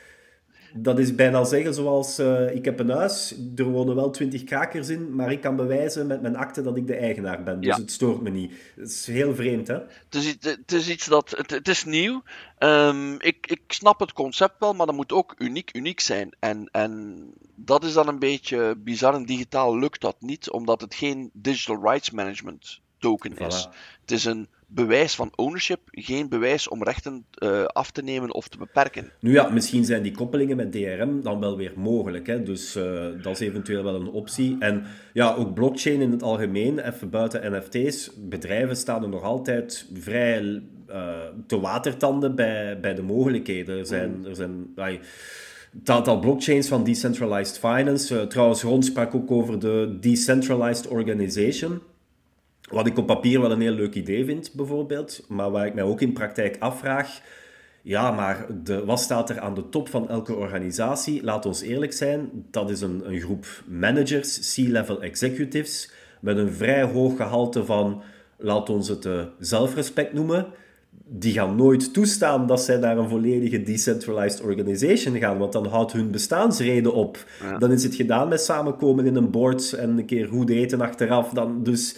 [0.73, 4.89] Dat is bijna zeggen zoals, uh, ik heb een huis, er wonen wel twintig krakers
[4.89, 7.61] in, maar ik kan bewijzen met mijn akte dat ik de eigenaar ben.
[7.61, 7.81] Dus Ja.
[7.81, 8.51] het stoort me niet.
[8.75, 9.73] Het is heel vreemd, hè?
[9.73, 11.29] Het is, iets- het is iets dat.
[11.37, 12.23] Het, het is nieuw.
[12.57, 16.35] Ehm, ik, ik snap het concept wel, maar dat moet ook uniek, uniek zijn.
[16.39, 17.23] En, en
[17.55, 19.13] dat is dan een beetje bizar.
[19.13, 23.67] En digitaal lukt dat niet, omdat het geen digital rights management token is.
[23.67, 23.75] Voilà.
[24.01, 28.47] Het is een bewijs van ownership, geen bewijs om rechten eh, af te nemen of
[28.47, 29.11] te beperken.
[29.19, 32.27] Nu ja, misschien zijn die koppelingen met DRM dan wel weer mogelijk.
[32.27, 32.43] Hè?
[32.43, 34.55] Dus eh, dat is eventueel wel een optie.
[34.59, 38.11] En ja, ook blockchain in het algemeen, even buiten NFT's.
[38.17, 41.09] Bedrijven staan er nog altijd vrij eh,
[41.47, 43.77] te watertanden bij, bij de mogelijkheden.
[43.77, 44.25] Er zijn...
[44.25, 44.99] Er zijn ai,
[45.79, 48.27] het aantal blockchains van decentralized finance.
[48.27, 51.81] trouwens, Ron sprak ook over de decentralized organization.
[52.71, 55.25] Wat ik op papier wel een heel leuk idee vind, bijvoorbeeld.
[55.27, 57.21] Maar waar ik mij ook in praktijk afvraag.
[57.81, 61.23] Ja, maar de, wat staat er aan de top van elke organisatie?
[61.23, 66.83] Laat ons eerlijk zijn, dat is een, een groep managers, C-level executives, met een vrij
[66.83, 68.01] hoog gehalte van,
[68.37, 70.45] laat ons het eh, zelfrespect noemen.
[71.13, 75.91] Die gaan nooit toestaan dat zij naar een volledige decentralized organization gaan, want dan houdt
[75.91, 77.25] hun bestaansreden op.
[77.59, 81.29] Dan is het gedaan met samenkomen in een board en een keer goed eten achteraf.
[81.29, 81.95] Dan, dus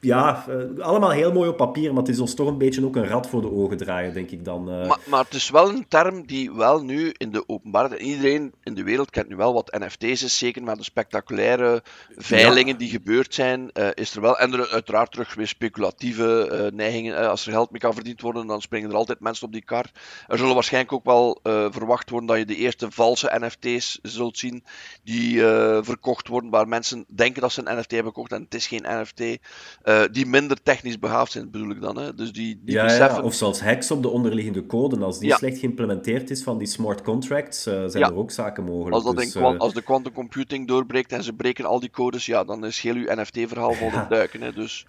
[0.00, 2.96] ja, eh, allemaal heel mooi op papier, maar het is ons toch een beetje ook
[2.96, 4.70] een rad voor de ogen draaien, denk ik dan.
[4.70, 4.86] eh.
[4.88, 8.00] Maar, maar het is wel een term die wel nu in de openbaarheid.
[8.00, 10.38] Iedereen in de wereld kent nu wel wat NFT's is.
[10.38, 11.82] Zeker met de spectaculaire
[12.16, 14.38] veilingen die gebeurd zijn, eh, is er wel.
[14.38, 17.28] En er uiteraard terug weer speculatieve neigingen.
[17.28, 19.86] Als er geld mee kan verdiend worden, dan springen er altijd mensen op die kar.
[20.28, 21.38] Er zullen waarschijnlijk ook wel
[21.70, 24.64] verwacht worden dat je de eerste valse NFT's zult zien.
[25.04, 25.40] Die
[25.82, 28.84] verkocht worden waar mensen denken dat ze een NFT hebben gekocht en het is geen
[29.00, 29.38] NFT.
[29.90, 31.98] Eh, die minder technisch begaafd zijn, bedoel ik dan.
[31.98, 32.14] Hè?
[32.14, 33.16] Dus die, die ja, beseffen.
[33.18, 34.98] ja, of zelfs hacks op de onderliggende code.
[35.04, 35.36] Als die Ja.
[35.36, 38.94] slecht geïmplementeerd is van die smart contracts, eh, zijn er ook zaken mogelijk.
[38.94, 41.90] Als, dat Dus, in eh, als de quantum computing doorbreekt en ze breken al die
[41.90, 44.42] codes, ja, dan is heel uw NFT-verhaal vol duiken.
[44.42, 44.52] Hè.
[44.52, 44.86] Dus,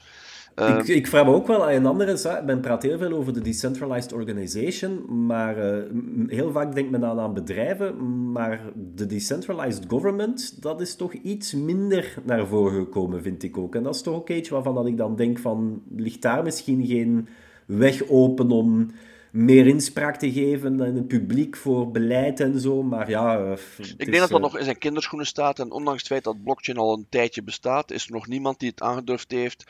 [0.55, 2.45] Ik, ik vraag me ook wel aan een andere zaak.
[2.45, 5.83] Men praat heel veel over de decentralized organization, maar eh,
[6.27, 8.61] heel vaak denkt men dan aan bedrijven, maar
[8.95, 13.75] de decentralized government, dat is toch iets minder naar voren gekomen, vind ik ook.
[13.75, 16.85] En dat is toch ook iets waarvan dat ik dan denk van, ligt daar misschien
[16.85, 17.27] geen
[17.65, 18.87] weg open om
[19.31, 23.37] meer inspraak te geven in het publiek voor beleid en zo, maar ja...
[23.37, 25.59] eh, ik is, denk dat dat eh, nog in zijn kinderschoenen staat.
[25.59, 28.69] En ondanks het feit dat blockchain al een tijdje bestaat, is er nog niemand die
[28.69, 29.63] het aangedurfd heeft.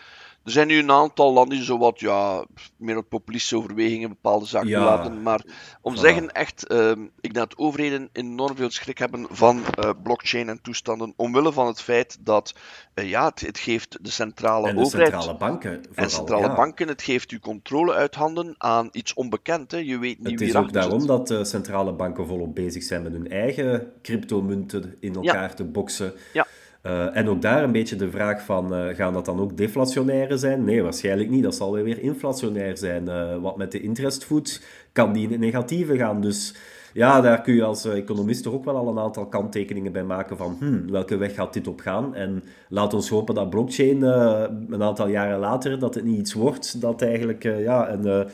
[0.43, 2.45] Er zijn nu een aantal landen die zowat ja,
[2.77, 5.21] meer op populistische overwegingen bepaalde zaken Ja, laten.
[5.21, 5.41] Maar
[5.81, 6.03] om te voilà.
[6.03, 10.61] zeggen, echt, ehm, ik denk dat overheden enorm veel schrik hebben van eh, blockchain en
[10.61, 11.13] toestanden.
[11.15, 12.55] Omwille van het feit dat
[12.93, 15.11] ja, het, het geeft de centrale En de overheid.
[15.11, 16.55] centrale banken En centrale ja.
[16.55, 19.13] banken, het geeft u controle uit handen aan iets
[19.51, 19.71] onbekend.
[19.71, 19.77] Hè.
[19.77, 21.07] Je weet niet Het is ook daarom zit.
[21.07, 26.13] dat de centrale banken volop bezig zijn met hun eigen cryptomunten in elkaar te boksen.
[26.33, 26.47] Ja.
[26.81, 30.37] Eh, en ook daar een beetje de vraag van, eh, gaan dat dan ook deflationaire
[30.37, 30.63] zijn?
[30.63, 31.43] Nee, waarschijnlijk niet.
[31.43, 33.07] Dat zal weer inflationair zijn.
[33.07, 36.21] Eh, wat met de interestvoet kan die in het negatieve gaan.
[36.21, 36.55] Dus
[36.93, 40.03] ja, daar kun je als eh, economist toch ook wel al een aantal kanttekeningen bij
[40.03, 42.15] maken van, hmm, welke weg gaat dit op gaan?
[42.15, 46.33] En laat ons hopen dat blockchain eh, een aantal jaren later, dat het niet iets
[46.33, 48.05] wordt dat eigenlijk eh, ja, een...
[48.05, 48.25] eh,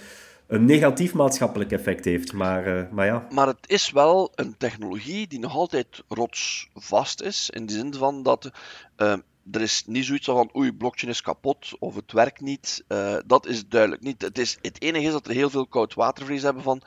[0.47, 2.33] een negatief maatschappelijk effect heeft.
[2.33, 7.49] Maar, eh, maar ja, Maar het is wel een technologie die nog altijd rotsvast is.
[7.49, 8.51] In de zin van dat
[8.95, 9.17] eh,
[9.51, 12.83] er is niet zoiets van oei, blockchain is kapot of het werkt niet.
[12.87, 14.21] Eh, dat is duidelijk niet.
[14.21, 16.81] Het, is, het enige is dat er heel veel koud watervrees hebben van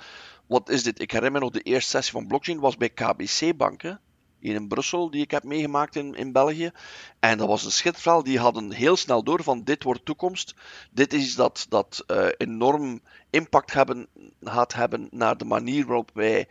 [0.46, 1.00] wat is dit?
[1.00, 4.00] Ik herinner me nog de eerste sessie van blockchain was bij KBC banken.
[4.40, 6.70] In Brussel, die ik heb meegemaakt in, in België.
[7.18, 8.22] En dat was een schitterverhaal.
[8.22, 10.54] Die hadden heel snel door van dit wordt toekomst.
[10.90, 13.00] Dit is dat, dat eh, enorm
[13.30, 14.06] impact hebben,
[14.42, 16.48] gaat hebben naar de manier waarop wij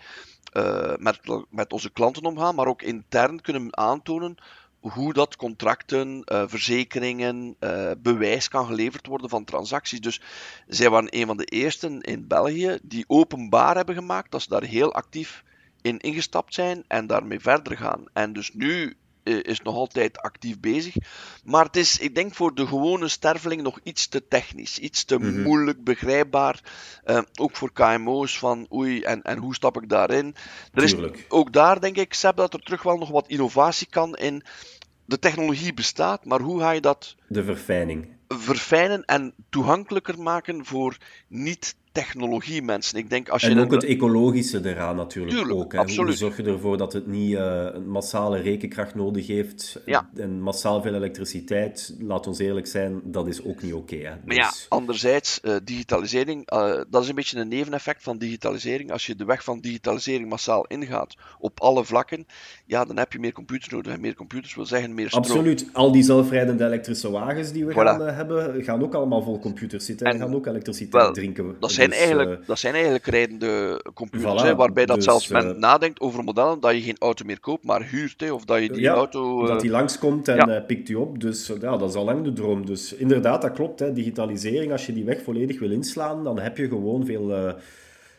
[0.53, 4.35] eh, met, met onze klanten omgaan, maar ook intern kunnen aantonen
[4.79, 7.55] hoe dat contracten, eh, verzekeringen,
[7.97, 10.01] bewijs kan geleverd worden van transacties.
[10.01, 10.21] Dus
[10.67, 14.63] zij waren een van de eersten in België die openbaar hebben gemaakt dat ze daar
[14.63, 15.43] heel actief
[15.81, 18.03] in ingestapt zijn en daarmee verder gaan.
[18.13, 20.95] En dus nu eh, is nog altijd actief bezig.
[21.43, 25.17] Maar het is, ik denk, voor de gewone sterveling nog iets te technisch, iets te
[25.19, 25.41] Mhm.
[25.41, 26.61] moeilijk begrijpbaar.
[27.03, 30.35] Eh, ook voor KMO's van oei, en, en hoe stap ik daarin?
[30.73, 31.25] Er is Tuurlijk.
[31.29, 34.43] ook daar denk ik, Seb, dat er terug wel nog wat innovatie kan in.
[35.05, 38.07] De technologie bestaat, maar hoe ga je dat de verfijning.
[38.27, 40.97] verfijnen en toegankelijker maken voor
[42.03, 42.97] technologie-mensen.
[42.97, 45.71] Ik denk als je en ook het ecologische eraan natuurlijk Tuurlijk, ook.
[45.73, 45.77] Hè.
[45.79, 46.07] absoluut.
[46.07, 50.09] Hoe zorg je ervoor dat het niet eh, een massale rekenkracht nodig heeft Ja.
[50.15, 51.95] en massaal veel elektriciteit?
[51.99, 54.19] Laat ons eerlijk zijn, dat is ook niet oké.
[54.25, 58.91] Maar ja, Dus- anderzijds, eh, digitalisering, eh, dat is een beetje een neveneffect van digitalisering.
[58.91, 62.25] Als je de weg van digitalisering massaal ingaat, op alle vlakken,
[62.65, 63.93] ja, dan heb je meer computers nodig.
[63.93, 65.23] En meer computers wil zeggen meer stroom.
[65.23, 65.69] Absoluut.
[65.73, 67.75] Al die zelfrijdende elektrische wagens die we Voilà.
[67.75, 71.55] gaan hebben, gaan ook allemaal vol computers zitten en, En- gaan ook elektriciteit wel, drinken.
[71.59, 75.05] Dat zijn, Dus, eigenlijk, eh, dat zijn eigenlijk rijdende computers, Voilà, hè, waarbij dat dus,
[75.05, 78.21] zelfs men eh, nadenkt over modellen dat je geen auto meer koopt, maar huurt.
[78.21, 79.41] Hè, of dat je die ja, auto...
[79.41, 80.59] eh, dat die langskomt en ja.
[80.59, 81.19] pikt u op.
[81.19, 82.65] Dus ja, dat is al lang de droom.
[82.65, 83.79] Dus inderdaad, dat klopt.
[83.79, 83.93] Hè.
[83.93, 87.55] Digitalisering, als je die weg volledig wil inslaan, dan heb je gewoon veel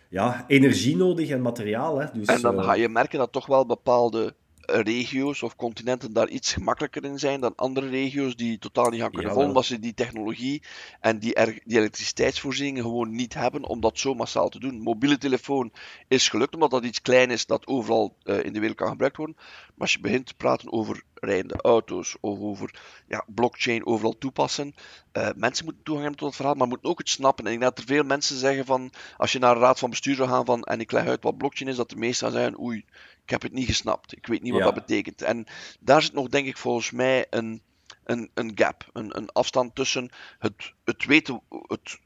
[0.09, 2.01] ja, energie nodig en materiaal.
[2.01, 2.07] Hè.
[2.13, 4.35] Dus, En dan ga je merken dat toch wel bepaalde
[4.71, 9.11] regio's of continenten daar iets gemakkelijker in zijn dan andere regio's die totaal niet gaan
[9.11, 10.63] kunnen volgen, omdat ze die technologie
[11.01, 14.81] en die, die elektriciteitsvoorzieningen gewoon niet hebben om dat zo massaal te doen.
[14.81, 15.73] Mobiele telefoon
[16.09, 19.17] is gelukt omdat dat iets klein is dat overal eh, in de wereld kan gebruikt
[19.17, 19.37] worden.
[19.39, 24.75] Maar als je begint te praten over rijdende auto's of over ja, blockchain overal toepassen,
[25.13, 27.47] eh, mensen moeten toegang hebben tot het verhaal, maar moeten ook het snappen.
[27.47, 29.91] En ik denk dat er veel mensen zeggen van, als je naar een raad van
[29.91, 32.37] bestuur zou gaan van, en ik leg uit wat blockchain is, dat de meesten gaan
[32.41, 32.85] zeggen, oei,
[33.25, 34.17] ik heb het niet gesnapt.
[34.17, 34.71] Ik weet niet wat Ja.
[34.71, 35.23] dat betekent.
[35.23, 35.47] En
[35.81, 37.63] daar zit nog, denk ik, volgens mij een,
[38.05, 41.99] een, een gap, een, een afstand tussen het, het weten, het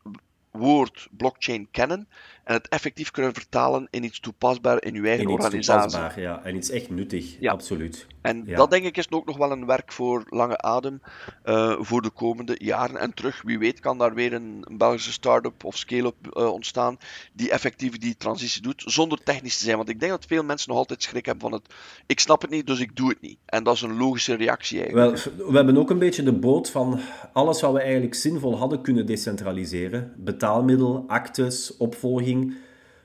[0.59, 2.09] woord blockchain kennen
[2.44, 5.90] en het effectief kunnen vertalen in iets toepasbaar in uw eigen en iets organisatie.
[5.90, 6.40] toepasbaar, ja.
[6.44, 7.52] En iets echt nuttig, Ja.
[7.52, 8.07] absoluut.
[8.20, 8.57] En Ja.
[8.57, 11.02] dat denk ik is ook nog wel een werk voor lange adem
[11.42, 12.96] eh, voor de komende jaren.
[12.96, 16.98] En terug, wie weet kan daar weer een, een Belgische start-up of scale-up eh, ontstaan
[17.32, 19.76] die effectief die transitie doet, zonder technisch te zijn.
[19.76, 21.74] Want ik denk dat veel mensen nog altijd schrik hebben van het
[22.07, 23.38] ik snap het niet, dus ik doe het niet.
[23.46, 25.24] En dat is een logische reactie eigenlijk.
[25.36, 27.00] Wel, we hebben ook een beetje de boot van
[27.32, 30.12] alles wat we eigenlijk zinvol hadden kunnen decentraliseren.
[30.45, 32.55] Betaalmiddel, actes, opvolging,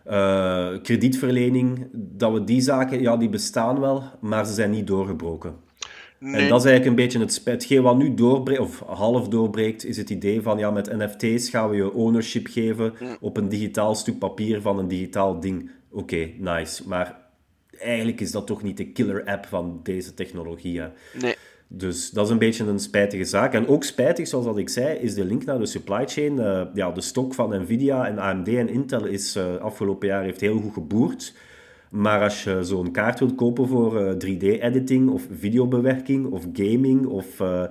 [0.04, 1.88] eh, kredietverlening.
[1.94, 5.56] Dat we die zaken, ja, die bestaan wel, maar ze zijn niet doorgebroken.
[6.20, 7.62] Nee, En dat is eigenlijk een beetje het spijt.
[7.62, 11.70] Hetgeen wat nu doorbreekt, of half doorbreekt, is het idee van ja, met NFT's gaan
[11.70, 15.72] we je ownership geven op een digitaal stuk papier van een digitaal ding.
[15.92, 16.88] Oké, nice.
[16.88, 17.18] Maar
[17.80, 20.80] eigenlijk is dat toch niet de killer app van deze technologie.
[20.80, 20.88] hè.
[21.22, 21.36] nee.
[21.72, 23.54] Dus dat is een beetje een spijtige zaak.
[23.54, 26.40] En ook spijtig, zoals dat ik zei, is de link naar de supply chain.
[26.40, 30.42] Eh, ja, de stok van Nvidia en AMD en Intel is eh, afgelopen jaar heeft
[30.42, 31.34] heel goed geboerd.
[31.90, 37.40] Maar als je zo'n kaart wilt kopen voor eh, 3D-editing of videobewerking of gaming of
[37.40, 37.64] eh,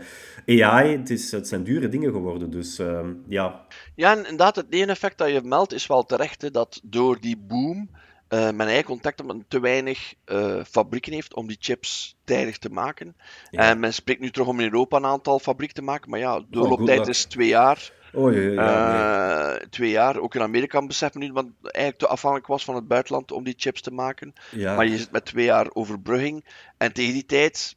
[0.47, 2.51] AI, het, is, het zijn dure dingen geworden.
[2.51, 6.81] Dus eh, ja, Ja, en inderdaad, het neveneffect dat je meldt is wel terecht, dat
[6.85, 7.91] door die boom
[8.29, 12.71] eh men eigenlijk contact met te weinig eh, fabrieken heeft om die chips tijdig te
[12.71, 13.17] maken.
[13.51, 13.61] Ja.
[13.61, 16.39] En men spreekt nu terug om in Europa een aantal fabrieken te maken, maar ja,
[16.39, 17.09] de doorlooptijd luck.
[17.09, 17.93] is twee jaar.
[18.13, 19.57] oh ja, ja nee.
[19.61, 20.19] Eh, twee jaar.
[20.19, 23.55] Ook in Amerika beseffen nu, want eigenlijk te afhankelijk was van het buitenland om die
[23.57, 24.33] chips te maken.
[24.57, 26.45] Maar je zit met twee jaar overbrugging.
[26.77, 27.77] En tegen die tijd,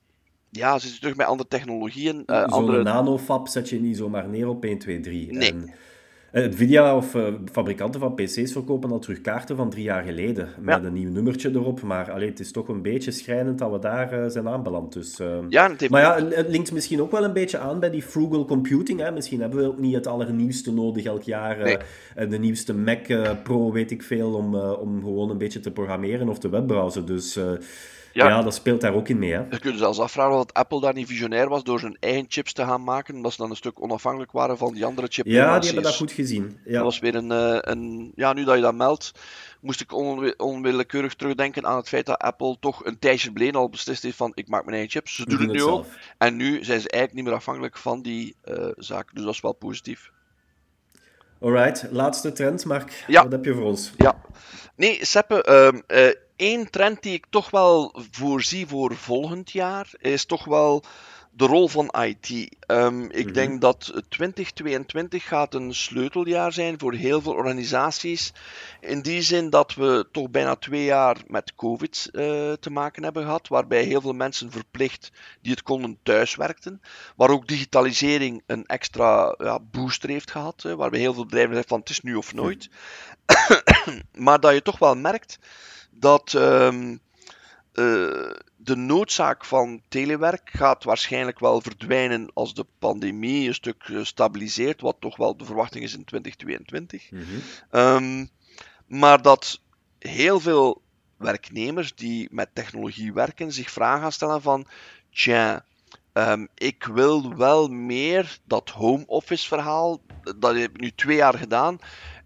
[0.50, 2.24] ja, zit je terug met andere technologieën.
[2.26, 2.84] eh, Zo'n andere...
[2.84, 5.32] nanofab zet je niet zomaar neer op 1, 2, 3.
[5.32, 5.52] Nee.
[5.52, 5.74] En,
[6.34, 10.50] Nvidia of eh, fabrikanten van PC's verkopen al terug kaarten van drie jaar geleden.
[10.60, 10.88] Met Ja.
[10.88, 11.82] een nieuw nummertje erop.
[11.82, 14.94] Maar allee, het is toch een beetje schrijnend dat we daar eh, zijn aanbeland.
[14.94, 17.80] Dus, eh, Ja, het heeft Maar ja, het linkt misschien ook wel een beetje aan
[17.80, 19.00] bij die frugal computing.
[19.00, 19.12] Hè.
[19.12, 21.60] Misschien hebben we ook niet het allernieuwste nodig elk jaar.
[21.60, 21.78] eh,
[22.16, 22.28] Nee.
[22.28, 25.72] de nieuwste Mac eh, Pro, weet ik veel, om, eh, om gewoon een beetje te
[25.72, 27.06] programmeren of te webbrowsen.
[27.06, 27.52] Dus eh,
[28.14, 28.28] Ja.
[28.28, 28.42] ja.
[28.42, 29.32] dat speelt daar ook in mee.
[29.32, 29.40] Hè.
[29.40, 32.54] Je kunt je zelfs afvragen of Apple daar niet visionair was door zijn eigen chips
[32.54, 35.56] te gaan maken, omdat ze dan een stuk onafhankelijk waren van die andere chip Ja,
[35.60, 36.60] die hebben dat goed gezien.
[36.66, 36.74] Ja.
[36.74, 38.12] Dat was weer een, eh, een...
[38.16, 39.12] Ja, nu dat je dat meldt,
[39.62, 43.70] moest ik onwi- onwillekeurig terugdenken aan het feit dat Apple toch een tijdje geleden al
[43.70, 45.16] beslist heeft van ik maak mijn eigen chips.
[45.16, 45.70] Ze doen het nu het ook.
[45.86, 45.98] zelf.
[46.18, 49.10] En nu zijn ze eigenlijk niet meer afhankelijk van die eh zaak.
[49.14, 50.12] Dus dat is wel positief.
[51.42, 53.04] Alright, laatste trend, Mark.
[53.08, 53.24] Ja.
[53.24, 53.94] Wat heb je voor ons?
[53.98, 54.22] Ja.
[54.76, 56.10] Nee, Seppe, ehm, eh,
[56.42, 60.84] één trend die ik toch wel voorzie voor volgend jaar, is toch wel
[61.34, 62.56] de rol van IT.
[62.60, 63.34] Ehm, ik Mhm.
[63.34, 68.34] denk dat 2022 gaat een sleuteljaar zijn voor heel veel organisaties.
[68.80, 72.22] In die zin dat we toch bijna twee jaar met COVID eh,
[72.60, 75.12] te maken hebben gehad, waarbij heel veel mensen verplicht
[75.42, 76.82] die het konden thuis werkten.
[77.16, 81.70] Waar ook digitalisering een extra ja, booster heeft gehad, hè, waarbij heel veel bedrijven zeggen
[81.70, 82.70] van het is nu of nooit.
[84.26, 85.40] maar dat je toch wel merkt
[86.02, 86.98] dat ehm,
[87.74, 94.82] eh, de noodzaak van telewerk gaat waarschijnlijk wel verdwijnen als de pandemie een stuk stabiliseert,
[94.82, 97.12] wat toch wel de verwachting is in 2022.
[97.12, 97.24] Mhm.
[97.70, 98.26] Ehm,
[98.88, 99.62] maar dat
[100.00, 100.82] heel veel
[101.18, 104.68] werknemers die met technologie werken zich vragen gaan stellen van,
[105.10, 105.66] tja,
[106.14, 110.02] ehm, ik wil wel meer dat home office verhaal,
[110.38, 111.80] dat heb ik nu twee jaar gedaan.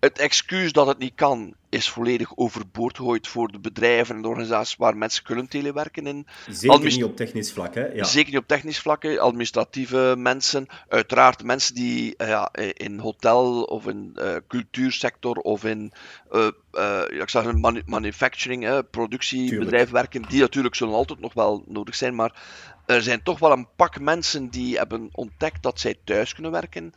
[0.06, 4.28] Het excuus dat het niet kan, is volledig overboord gegooid voor de bedrijven en de
[4.28, 6.08] organisaties waar mensen kunnen telewerken.
[6.08, 6.28] In.
[6.50, 7.86] Zeker niet op technisch vlak, hè?
[7.86, 8.04] Ja.
[8.04, 10.68] Zeker niet op technisch vlak, administratieve mensen.
[10.88, 15.92] Uiteraard mensen die ja, in hotel of in uh, cultuursector of in
[16.32, 17.54] uh, uh, ik zeg
[17.86, 22.42] manufacturing, productiebedrijf werken, die natuurlijk zullen altijd nog wel nodig zijn, maar
[22.86, 26.94] er zijn toch wel een pak mensen die hebben ontdekt dat zij thuis kunnen werken.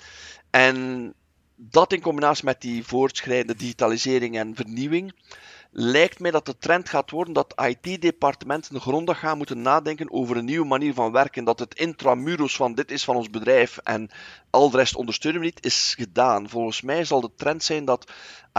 [0.51, 1.15] En
[1.61, 5.13] dat in combinatie met die voortschrijdende digitalisering en vernieuwing,
[5.71, 10.45] lijkt mij dat de trend gaat worden dat IT-departementen grondig gaan moeten nadenken over een
[10.45, 11.45] nieuwe manier van werken.
[11.45, 14.11] Dat het intramuros van dit is van ons bedrijf en
[14.51, 16.49] al de rest ondersteunen we niet, is gedaan.
[16.49, 18.13] Volgens mij zal de trend zijn dat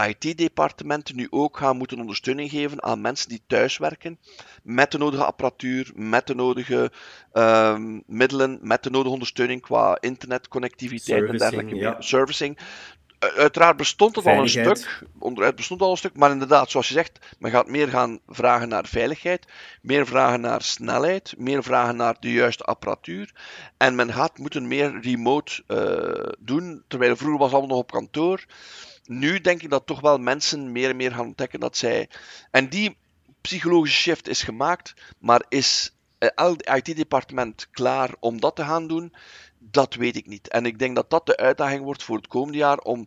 [0.06, 4.18] IT-departementen nu ook gaan moeten ondersteuning geven aan mensen die thuiswerken,
[4.62, 6.92] met de nodige apparatuur, met de nodige
[7.32, 11.74] um, middelen, met de nodige ondersteuning qua internetconnectiviteit en dergelijke.
[11.74, 12.00] Ja.
[12.00, 12.58] Servicing.
[13.20, 16.94] Uiteraard bestond het al een stuk, onderuit bestond al een stuk, maar inderdaad, zoals je
[16.94, 19.46] zegt, men gaat meer gaan vragen naar veiligheid,
[19.82, 23.34] meer vragen naar snelheid, meer vragen naar de juiste apparatuur.
[23.76, 28.44] En men gaat moeten meer remote uh, doen, terwijl vroeger was allemaal nog op kantoor.
[29.04, 32.08] Nu denk ik dat toch wel mensen meer en meer gaan ontdekken dat zij.
[32.50, 32.96] En die
[33.40, 39.14] psychologische shift is gemaakt, maar is elk IT-departement klaar om dat te gaan doen?
[39.62, 40.48] Dat weet ik niet.
[40.48, 43.04] En ik denk dat dat de uitdaging wordt voor het komende jaar om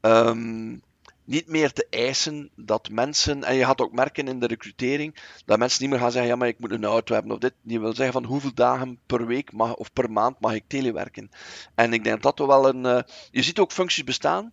[0.00, 0.82] um,
[1.24, 5.58] niet meer te eisen dat mensen, en je gaat ook merken in de recrutering, dat
[5.58, 7.54] mensen niet meer gaan zeggen, ja maar ik moet een auto hebben of dit.
[7.62, 11.30] Die wil zeggen van hoeveel dagen per week mag, of per maand mag ik telewerken.
[11.74, 12.84] En ik denk dat dat wel een...
[12.84, 12.98] Uh,
[13.30, 14.52] je ziet ook functies bestaan,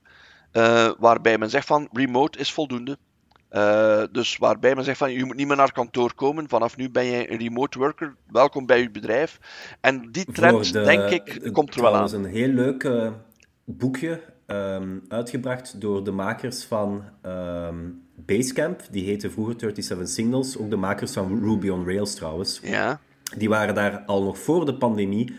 [0.53, 2.97] uh, waarbij men zegt van remote is voldoende.
[3.55, 6.49] Uh, dus waarbij men zegt van je moet niet meer naar kantoor komen.
[6.49, 8.15] Vanaf nu ben jij een remote worker.
[8.31, 9.39] Welkom bij uw bedrijf.
[9.81, 11.99] En die trend, denk ik, komt er wel aan.
[11.99, 13.11] Dat is een heel leuk uh,
[13.63, 18.81] boekje um, uitgebracht door de makers van um, Basecamp.
[18.91, 20.57] Die heette vroeger 37 Signals.
[20.57, 22.59] Ook de makers van Ruby on Rails trouwens.
[22.63, 22.99] Ja.
[23.37, 25.35] Die waren daar al nog voor de pandemie.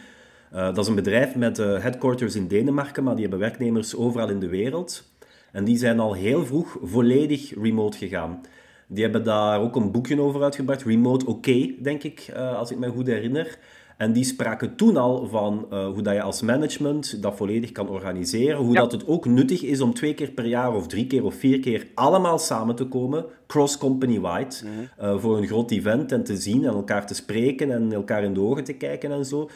[0.53, 4.41] Uh, dat is een bedrijf met headquarters in Denemarken, maar die hebben werknemers overal in
[4.41, 5.14] de wereld.
[5.55, 8.41] En die zijn al heel vroeg volledig remote gegaan.
[8.87, 11.47] Die hebben daar ook een boekje over uitgebracht, Remote OK,
[11.83, 13.59] denk ik, uh, als ik me goed herinner.
[13.97, 17.89] En die spraken toen al van uh, hoe dat je als management dat volledig kan
[17.89, 18.59] organiseren.
[18.59, 21.35] Hoe dat het ook nuttig is om twee keer per jaar of drie keer of
[21.35, 24.73] vier keer allemaal samen te komen, cross-company-wide, mm
[25.03, 28.35] uh, voor een groot event en te zien en elkaar te spreken en elkaar in
[28.35, 29.49] de ogen te kijken en zo.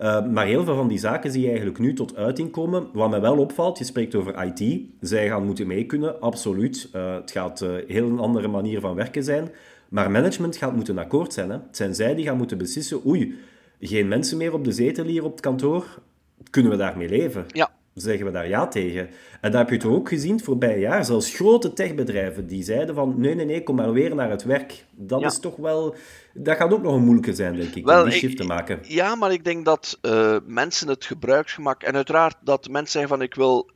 [0.00, 2.86] Uh, maar heel veel van die zaken zie je eigenlijk nu tot uiting komen.
[2.92, 4.80] Wat mij wel opvalt, je spreekt over IT.
[5.00, 6.88] Zij gaan moeten mee kunnen, absoluut.
[6.92, 9.50] het gaat een heel andere manier van werken zijn.
[9.88, 11.50] Maar management gaat moeten akkoord zijn.
[11.50, 11.56] Hè.
[11.56, 13.38] Het zijn zij die gaan moeten beslissen, oei,
[13.80, 15.98] geen mensen meer op de zetel hier op het kantoor,
[16.50, 17.44] kunnen we daarmee leven?
[17.48, 17.70] Ja.
[17.94, 19.08] Zeggen we daar ja tegen?
[19.40, 21.04] En dat heb je toch ook gezien het voorbije jaar.
[21.04, 24.84] Zelfs grote techbedrijven die zeiden van nee, nee, nee, kom maar weer naar het werk.
[24.90, 25.94] Dat is toch wel...
[26.34, 28.78] Dat gaat ook nog een moeilijke zijn, denk ik, wel, om die shift te maken.
[28.82, 31.82] Ja, maar ik denk dat uh, mensen het gebruiksgemak...
[31.82, 33.75] En uiteraard dat mensen zeggen van ik wil eh,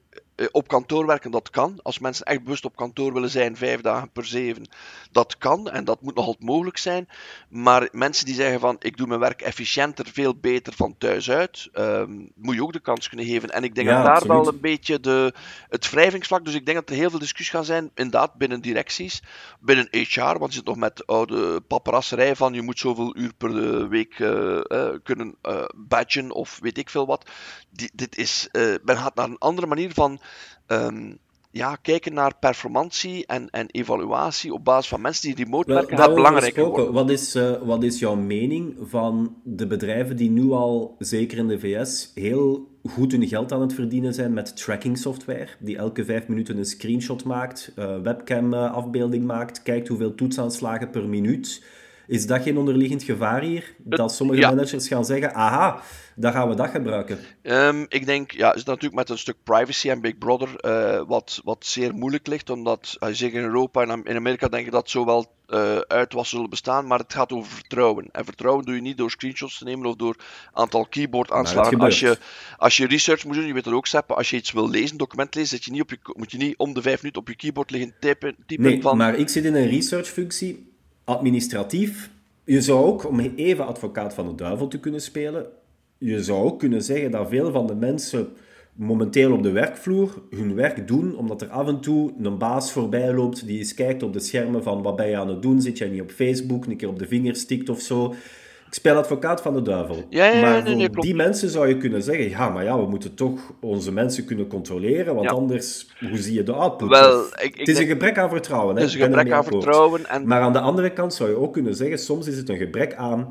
[0.50, 1.78] op kantoor werken, dat kan.
[1.82, 4.68] Als mensen echt bewust op kantoor willen zijn, vijf dagen per zeven,
[5.12, 7.08] dat kan en dat moet nog altijd mogelijk zijn.
[7.48, 11.68] Maar mensen die zeggen van ik doe mijn werk efficiënter, veel beter van thuis uit,
[11.74, 13.50] um, moet je ook de kans kunnen geven.
[13.50, 15.34] En ik denk dat daar wel een beetje de,
[15.68, 19.22] het wrijvingsvlak, dus ik denk dat er heel veel discussie gaan zijn, inderdaad binnen directies,
[19.60, 23.88] binnen HR, want je zit nog met oude paparasserij van je moet zoveel uur per
[23.88, 27.30] week uh, uh, kunnen uh, badgen of weet ik veel wat.
[27.70, 28.48] Die, dit is,
[28.82, 30.20] men gaat naar een andere manier van
[30.66, 31.18] um,
[31.52, 36.14] ja, kijken naar performantie en, en evaluatie op basis van mensen die remote werken gaat
[36.14, 36.92] belangrijker worden.
[36.92, 41.48] Wat is, uh, wat is jouw mening van de bedrijven die nu al, zeker in
[41.48, 46.04] de VS, heel goed hun geld aan het verdienen zijn met tracking software, die elke
[46.04, 51.62] vijf minuten een screenshot maakt, uh, webcam uh, afbeelding maakt, kijkt hoeveel toetsaanslagen per minuut
[52.10, 53.74] is dat geen onderliggend gevaar hier?
[53.78, 55.82] Dat sommige managers gaan zeggen, aha,
[56.14, 57.18] dan gaan we dat gebruiken.
[57.42, 61.40] Um, ik denk, ja, is natuurlijk met een stuk privacy en Big Brother uh, wat,
[61.44, 64.90] wat zeer moeilijk ligt, omdat, uh, zeker in Europa en in Amerika denk ik dat
[64.90, 68.08] zo wel uh, uitwas zullen bestaan, maar het gaat over vertrouwen.
[68.12, 70.16] En vertrouwen doe je niet door screenshots te nemen of door
[70.52, 71.80] aantal keyboard aanslagen.
[71.80, 72.18] Als je,
[72.56, 74.96] als je research moet doen, je weet het ook, Sepp, als je iets wil lezen,
[74.96, 77.28] document lezen, zet je niet op je, moet je niet om de vijf minuten op
[77.28, 78.36] je keyboard liggen typen.
[78.46, 78.96] typen nee, van...
[78.96, 80.68] maar ik zit in een research functie
[81.10, 82.10] administratief,
[82.44, 85.46] je zou ook, om even advocaat van de duivel te kunnen spelen,
[85.98, 88.28] je zou ook kunnen zeggen dat veel van de mensen
[88.72, 93.14] momenteel op de werkvloer hun werk doen, omdat er af en toe een baas voorbij
[93.14, 95.78] loopt die eens kijkt op de schermen van wat ben je aan het doen, zit
[95.78, 98.14] jij niet op Facebook, een keer op de vingers stikt of zo.
[98.70, 100.04] Ik speel advocaat van de duivel.
[100.10, 102.78] Ja, ja, maar nee, nee, voor die mensen zou je kunnen zeggen, ja, maar ja,
[102.78, 105.34] we moeten toch onze mensen kunnen controleren, want Ja.
[105.36, 106.88] anders, hoe zie je de output?
[106.88, 108.74] Wel, ik- ik het is een gebrek aan vertrouwen.
[108.76, 108.80] Hè?
[108.80, 110.06] Het is een gebrek aan vertrouwen.
[110.06, 112.56] En Maar aan de andere kant zou je ook kunnen zeggen, soms is het een
[112.56, 113.26] gebrek aan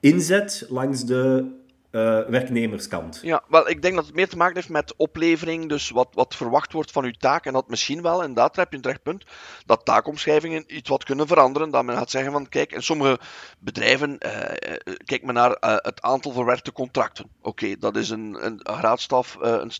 [0.00, 1.44] inzet langs de
[1.90, 3.18] eh, werknemerskant.
[3.22, 6.34] Ja, wel, ik denk dat het meer te maken heeft met oplevering, dus wat, wat
[6.34, 7.46] verwacht wordt van uw taak.
[7.46, 9.24] En dat misschien wel, inderdaad, daar heb je een terecht punt,
[9.66, 11.70] dat taakomschrijvingen iets wat kunnen veranderen.
[11.70, 13.18] Dat men gaat zeggen van, kijk, in sommige
[13.58, 17.30] bedrijven, eh, eh, kijk men naar het aantal verwerkte contracten.
[17.42, 19.70] Oké, dat is een, een graadstaf, een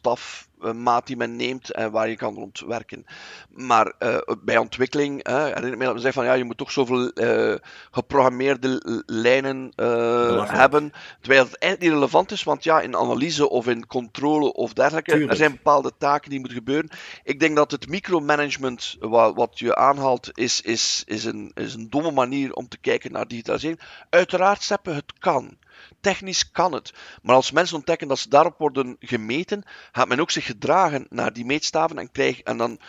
[0.59, 3.07] stafmaat die men neemt en waar je kan rond werken.
[3.49, 6.73] Maar eh, bij ontwikkeling, herinner ik me dat men zegt van, ja, je moet toch
[6.73, 7.55] zoveel eh,
[7.91, 10.93] geprogrammeerde lijnen eh, hebben.
[11.21, 15.11] Terwijl het eigenlijk niet relevant is, want ja, in analyse of in controle of dergelijke,
[15.11, 15.31] Tuurlijk.
[15.31, 16.91] er zijn bepaalde taken die moeten gebeuren.
[17.25, 21.91] Ik denk dat het micromanagement, wat, wat je aanhaalt, is, is, is, een, is een
[21.91, 23.81] domme manier om te kijken naar digitalisering.
[24.11, 25.57] Uiteraard, Seppe, het kan.
[26.01, 26.93] Technisch kan het.
[27.23, 29.63] Maar als mensen ontdekken dat ze daarop worden gemeten,
[29.93, 32.81] gaat men ook zich gedragen naar die meetstaven en, krijg, en dan,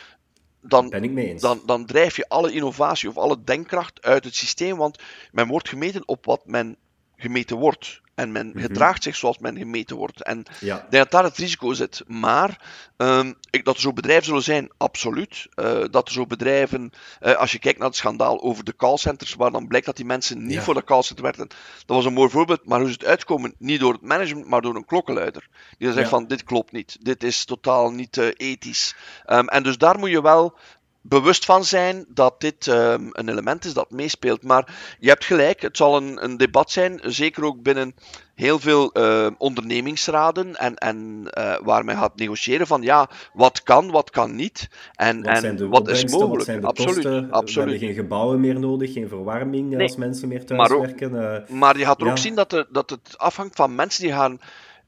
[0.62, 1.42] dan, Ben ik mee eens.
[1.42, 5.00] dan, dan drijf je alle innovatie of alle denkkracht uit het systeem, want
[5.32, 6.78] men wordt gemeten op wat men
[7.20, 8.02] gemeten wordt.
[8.16, 10.24] En men gedraagt zich zoals men gemeten wordt.
[10.24, 10.76] En Ja.
[10.76, 12.04] ik denk dat daar het risico zit.
[12.08, 12.62] Maar
[12.98, 15.48] ehm, ik, dat er zo bedrijven zullen zijn, absoluut.
[15.54, 19.34] Eh, dat er zo bedrijven, eh, als je kijkt naar het schandaal over de callcenters,
[19.36, 20.62] waar dan blijkt dat die mensen niet Ja.
[20.62, 21.48] voor de callcenter werkten.
[21.86, 24.62] Dat was een mooi voorbeeld, maar hoe ze het uitkomen, niet door het management, maar
[24.62, 25.48] door een klokkenluider.
[25.78, 26.16] Die dan zegt Ja.
[26.18, 28.96] van, dit klopt niet, dit is totaal niet eh, ethisch.
[29.26, 30.58] Ehm, en dus daar moet je wel
[31.02, 34.44] bewust van zijn dat dit ehm, een element is dat meespeelt.
[34.44, 37.96] Maar je hebt gelijk, het zal een, een debat zijn, zeker ook binnen
[38.36, 43.92] heel veel eh, ondernemingsraden en, en eh, waar men gaat negociëren van ja, wat kan,
[43.92, 46.36] wat kan niet en, Wat en wat is mogelijk.
[46.36, 47.28] wat zijn de absoluut, kosten?
[47.28, 47.70] We absoluut.
[47.70, 49.82] hebben geen gebouwen meer nodig, geen verwarming Nee.
[49.82, 51.44] als mensen meer Maar ook- thuiswerken.
[51.46, 54.12] eh, Maar je gaat er ook zien dat, er, dat het afhangt van mensen die
[54.14, 54.40] gaan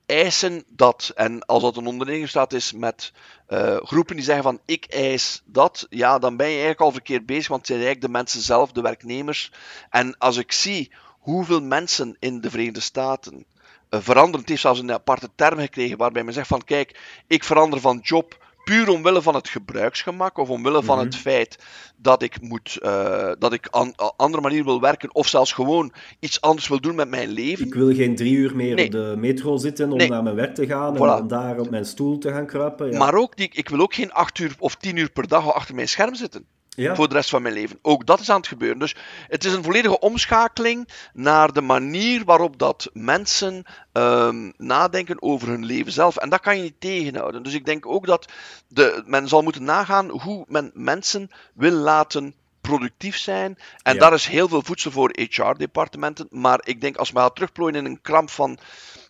[0.06, 3.12] eisen dat, en als dat een ondernemingsraad is met
[3.48, 7.26] eh, groepen die zeggen van ik eis dat, ja, dan ben je eigenlijk al verkeerd
[7.26, 9.52] bezig, want het zijn eigenlijk de mensen zelf, de werknemers.
[9.90, 13.46] En als ik zie hoeveel mensen in de Verenigde Staten
[13.90, 17.44] eh, veranderen, het heeft zelfs een aparte term gekregen waarbij men zegt van kijk, ik
[17.44, 21.06] verander van job puur omwille van het gebruiksgemak of omwille van Mhm.
[21.06, 21.58] het feit
[21.98, 26.42] dat ik moet, eh, dat ik een andere manier wil werken of zelfs gewoon iets
[26.42, 27.66] anders wil doen met mijn leven.
[27.66, 28.86] Ik wil geen drie uur meer Nee.
[28.86, 30.10] op de metro zitten om Nee.
[30.10, 31.26] naar mijn werk te gaan en Voilà.
[31.28, 32.92] daar op mijn stoel te gaan kruipen.
[32.92, 32.98] Ja.
[32.98, 35.76] Maar ook, die, ik wil ook geen acht uur of tien uur per dag achter
[35.76, 36.46] mijn scherm zitten.
[36.76, 36.96] Ja.
[36.96, 37.80] Voor de rest van mijn leven.
[37.82, 38.80] Ook dat is aan het gebeuren.
[38.80, 38.96] Dus
[39.28, 45.66] het is een volledige omschakeling naar de manier waarop dat mensen ehm, nadenken over hun
[45.66, 46.18] leven zelf.
[46.18, 47.44] En dat kan je niet tegenhouden.
[47.44, 48.32] Dus ik denk ook dat
[48.68, 53.58] de, men zal moeten nagaan hoe men mensen wil laten productief zijn.
[53.84, 54.00] En Ja.
[54.00, 56.28] daar is heel veel voedsel voor HR-departementen.
[56.30, 58.60] Maar ik denk als we gaan terugplooien in een kramp van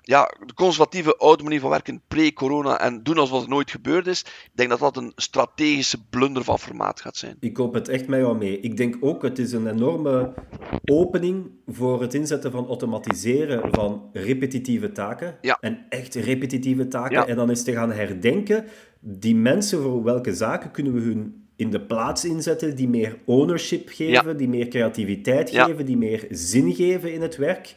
[0.01, 4.21] ja, de conservatieve oude manier van werken pre-corona en doen alsof het nooit gebeurd is,
[4.21, 7.37] ik denk dat dat een strategische blunder van formaat gaat zijn.
[7.39, 8.59] Ik koop het echt met jou mee.
[8.59, 10.33] Ik denk ook, het is een enorme
[10.85, 15.37] opening voor het inzetten van automatiseren van repetitieve taken.
[15.41, 15.57] Ja.
[15.59, 17.15] En echt repetitieve taken.
[17.15, 17.27] Ja.
[17.27, 18.65] En dan eens te gaan herdenken,
[18.99, 23.89] die mensen voor welke zaken kunnen we hun in de plaats inzetten, die meer ownership
[23.89, 27.75] geven, die meer creativiteit geven, die meer zin geven in het werk.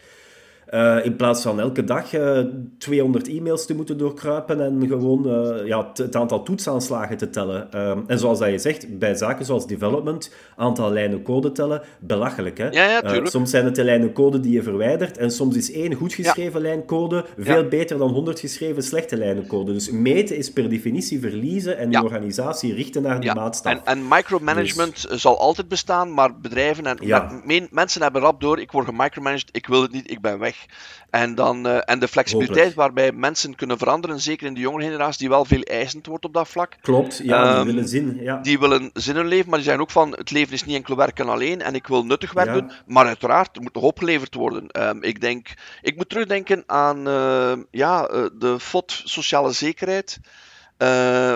[0.74, 2.38] Eh, in plaats van elke dag eh,
[2.78, 7.72] 200 e-mails te moeten doorkruipen en gewoon eh, ja, het, aantal toetsaanslagen te tellen.
[8.06, 12.58] En zoals dat je zegt, bij zaken zoals development, aantal lijnen code tellen, belachelijk.
[12.58, 12.64] Hè?
[12.68, 13.30] Ja, ja, Eh, tuurlijk.
[13.30, 16.60] soms zijn het de lijnen code die je verwijdert en soms is één goed geschreven
[16.60, 19.72] lijn code veel beter dan 100 geschreven slechte lijnen code.
[19.72, 23.72] Dus meten is per definitie verliezen en je organisatie richten naar die Ja, maatstaf.
[23.72, 26.98] en, en micromanagement zal altijd bestaan, maar bedrijven en
[27.44, 30.63] men- mensen hebben rap door, ik word gemicromanaged, ik wil het niet, ik ben weg.
[31.10, 32.94] En, dan, eh, en de flexibiliteit Hopelijk.
[32.94, 36.34] waarbij mensen kunnen veranderen, zeker in de jongere generatie, die wel veel eisend wordt op
[36.34, 36.76] dat vlak.
[36.80, 38.16] Klopt, ja, Ehm, die willen zin.
[38.20, 38.36] Ja.
[38.40, 40.96] Die willen zin in leven, maar die zijn ook van het leven is niet enkel
[40.96, 42.52] werken alleen en ik wil nuttig werk Ja.
[42.52, 42.70] doen.
[42.86, 44.68] Maar uiteraard, er moet nog opgeleverd worden.
[44.68, 45.48] Ehm, ik, denk,
[45.82, 50.18] ik moet terugdenken aan eh, ja, eh, de FOD sociale zekerheid.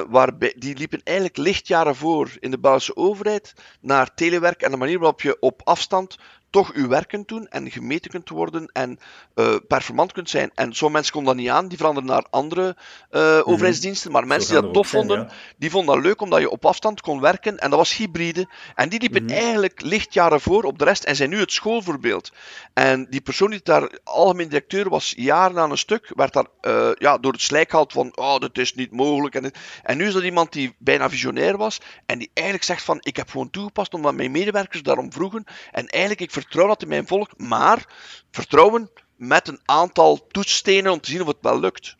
[0.08, 4.98] waarbij, die liepen eigenlijk lichtjaren voor in de Belgische overheid naar telewerk en de manier
[4.98, 6.16] waarop je op afstand
[6.50, 8.98] toch uw werk kunt doen en gemeten kunt worden en
[9.34, 10.50] eh, performant kunt zijn.
[10.54, 12.76] En sommige mensen konden dat niet aan, die veranderden naar andere
[13.10, 15.32] eh, overheidsdiensten, maar mensen die dat tof zijn, vonden, ja.
[15.56, 18.48] die vonden dat leuk omdat je op afstand kon werken en dat was hybride.
[18.74, 19.32] En die liepen Mhm.
[19.32, 22.32] eigenlijk lichtjaren voor op de rest en zijn nu het schoolvoorbeeld.
[22.72, 26.90] En die persoon die daar algemeen directeur was, jaren aan een stuk, werd daar eh,
[26.98, 29.34] ja, door het slijk gehaald van, oh, dat is niet mogelijk.
[29.34, 32.98] En, en nu is dat iemand die bijna visionair was en die eigenlijk zegt van,
[33.02, 36.88] ik heb gewoon toegepast omdat mijn medewerkers daarom vroegen en eigenlijk ik vertrouw dat in
[36.88, 37.94] mijn volk, maar
[38.30, 41.96] vertrouwen met een aantal toetsstenen om te zien of het wel lukt.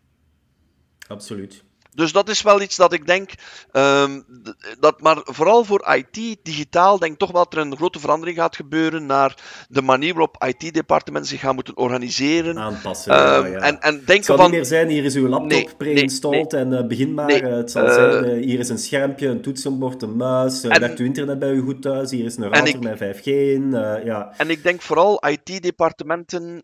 [1.09, 1.65] Absoluut.
[1.99, 3.31] Dus dat is wel iets dat ik denk,
[3.73, 4.25] um,
[4.81, 8.57] dat maar vooral voor IT, digitaal, denk toch wel dat er een grote verandering gaat
[8.57, 9.37] gebeuren naar
[9.69, 12.59] de manier waarop IT-departementen zich gaan moeten organiseren.
[12.59, 13.59] Aanpassen, um, ja, ja.
[13.59, 16.53] En, en denken het zal van, niet meer zijn, hier is uw laptop nee, pre-installed
[16.53, 17.43] nee, nee, en uh, begin maar.
[17.43, 20.99] Uh, het zal zijn, uh, hier is een schermpje, een toetsenbord, een muis, en, werkt
[20.99, 23.25] uw internet bij u goed thuis, hier is een router ik, met 5G.
[24.05, 24.33] ja.
[24.37, 26.63] En ik denk vooral IT-departementen,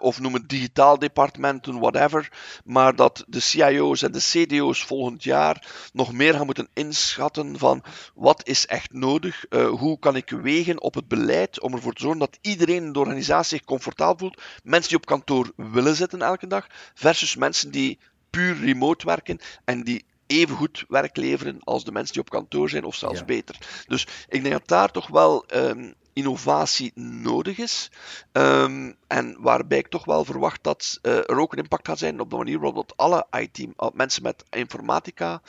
[0.00, 2.28] of noem het digitaal departementen, whatever,
[2.64, 7.82] maar dat de CIO's en de CDO's volgend jaar nog meer gaan moeten inschatten van
[8.14, 12.02] wat is echt nodig, uh, hoe kan ik wegen op het beleid om ervoor te
[12.02, 14.42] zorgen dat iedereen in de organisatie zich comfortabel voelt.
[14.62, 17.98] Mensen die op kantoor willen zitten elke dag, versus mensen die
[18.30, 22.68] puur remote werken en die even goed werk leveren als de mensen die op kantoor
[22.68, 23.24] zijn, of zelfs ja.
[23.24, 23.58] beter.
[23.86, 27.90] Dus ik denk dat daar toch wel um, innovatie nodig is.
[28.32, 32.20] Um, en waarbij ik toch wel verwacht dat uh, er ook een impact gaat zijn
[32.20, 35.42] op de manier waarop alle IT, mensen met informatica,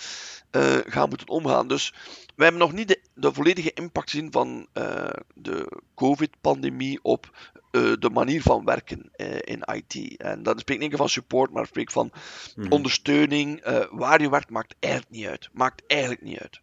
[0.52, 1.68] uh, gaan moeten omgaan.
[1.68, 1.94] Dus
[2.36, 7.56] we hebben nog niet de, de volledige impact gezien van uh, de COVID-pandemie op
[8.00, 9.12] de manier van werken
[9.42, 10.18] in IT.
[10.18, 12.12] En dat spreekt niet van support, maar spreekt van
[12.56, 12.72] mm.
[12.72, 13.64] ondersteuning.
[13.92, 15.50] waar je werkt maakt eigenlijk niet uit.
[15.54, 16.62] Maakt eigenlijk niet uit.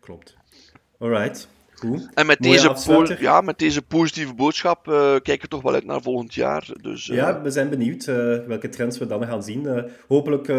[0.00, 0.36] Klopt.
[0.98, 1.48] Alright.
[1.78, 2.08] Goed.
[2.14, 6.02] En met deze, ja, met deze positieve boodschap uh, kijken we toch wel uit naar
[6.02, 6.68] volgend jaar.
[6.80, 7.16] Dus, uh...
[7.16, 8.14] Ja, we zijn benieuwd uh,
[8.46, 9.84] welke trends we dan gaan zien.
[10.08, 10.52] hopelijk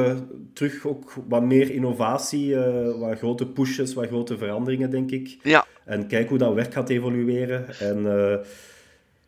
[0.54, 2.56] terug ook wat meer innovatie,
[3.00, 5.38] wat grote pushes, wat grote veranderingen, denk ik.
[5.44, 5.66] Ja.
[5.86, 7.66] En kijk hoe dat werk gaat evolueren.
[7.80, 8.06] En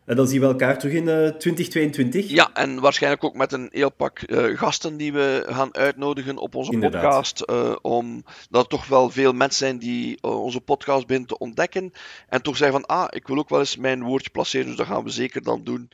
[0.05, 2.29] en dan zien we elkaar terug in uh, 2022.
[2.29, 6.55] Ja, en waarschijnlijk ook met een heel pak uh, gasten die we gaan uitnodigen op
[6.55, 7.01] onze Inderdaad.
[7.01, 7.43] podcast.
[7.49, 11.91] Uh, omdat er toch wel veel mensen zijn die onze podcast beginnen te ontdekken.
[12.29, 14.67] En toch zeggen van, ah, ik wil ook wel eens mijn woordje placeren.
[14.67, 15.89] Dus dat gaan we zeker dan doen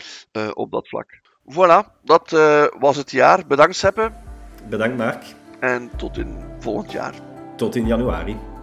[0.53, 1.19] op dat vlak.
[1.53, 2.31] Voilà, dat
[2.79, 3.47] was het jaar.
[3.47, 4.11] Bedankt Seppe.
[4.69, 5.23] Bedankt Mark.
[5.59, 7.13] En tot in volgend jaar.
[7.55, 8.56] Tot in januari.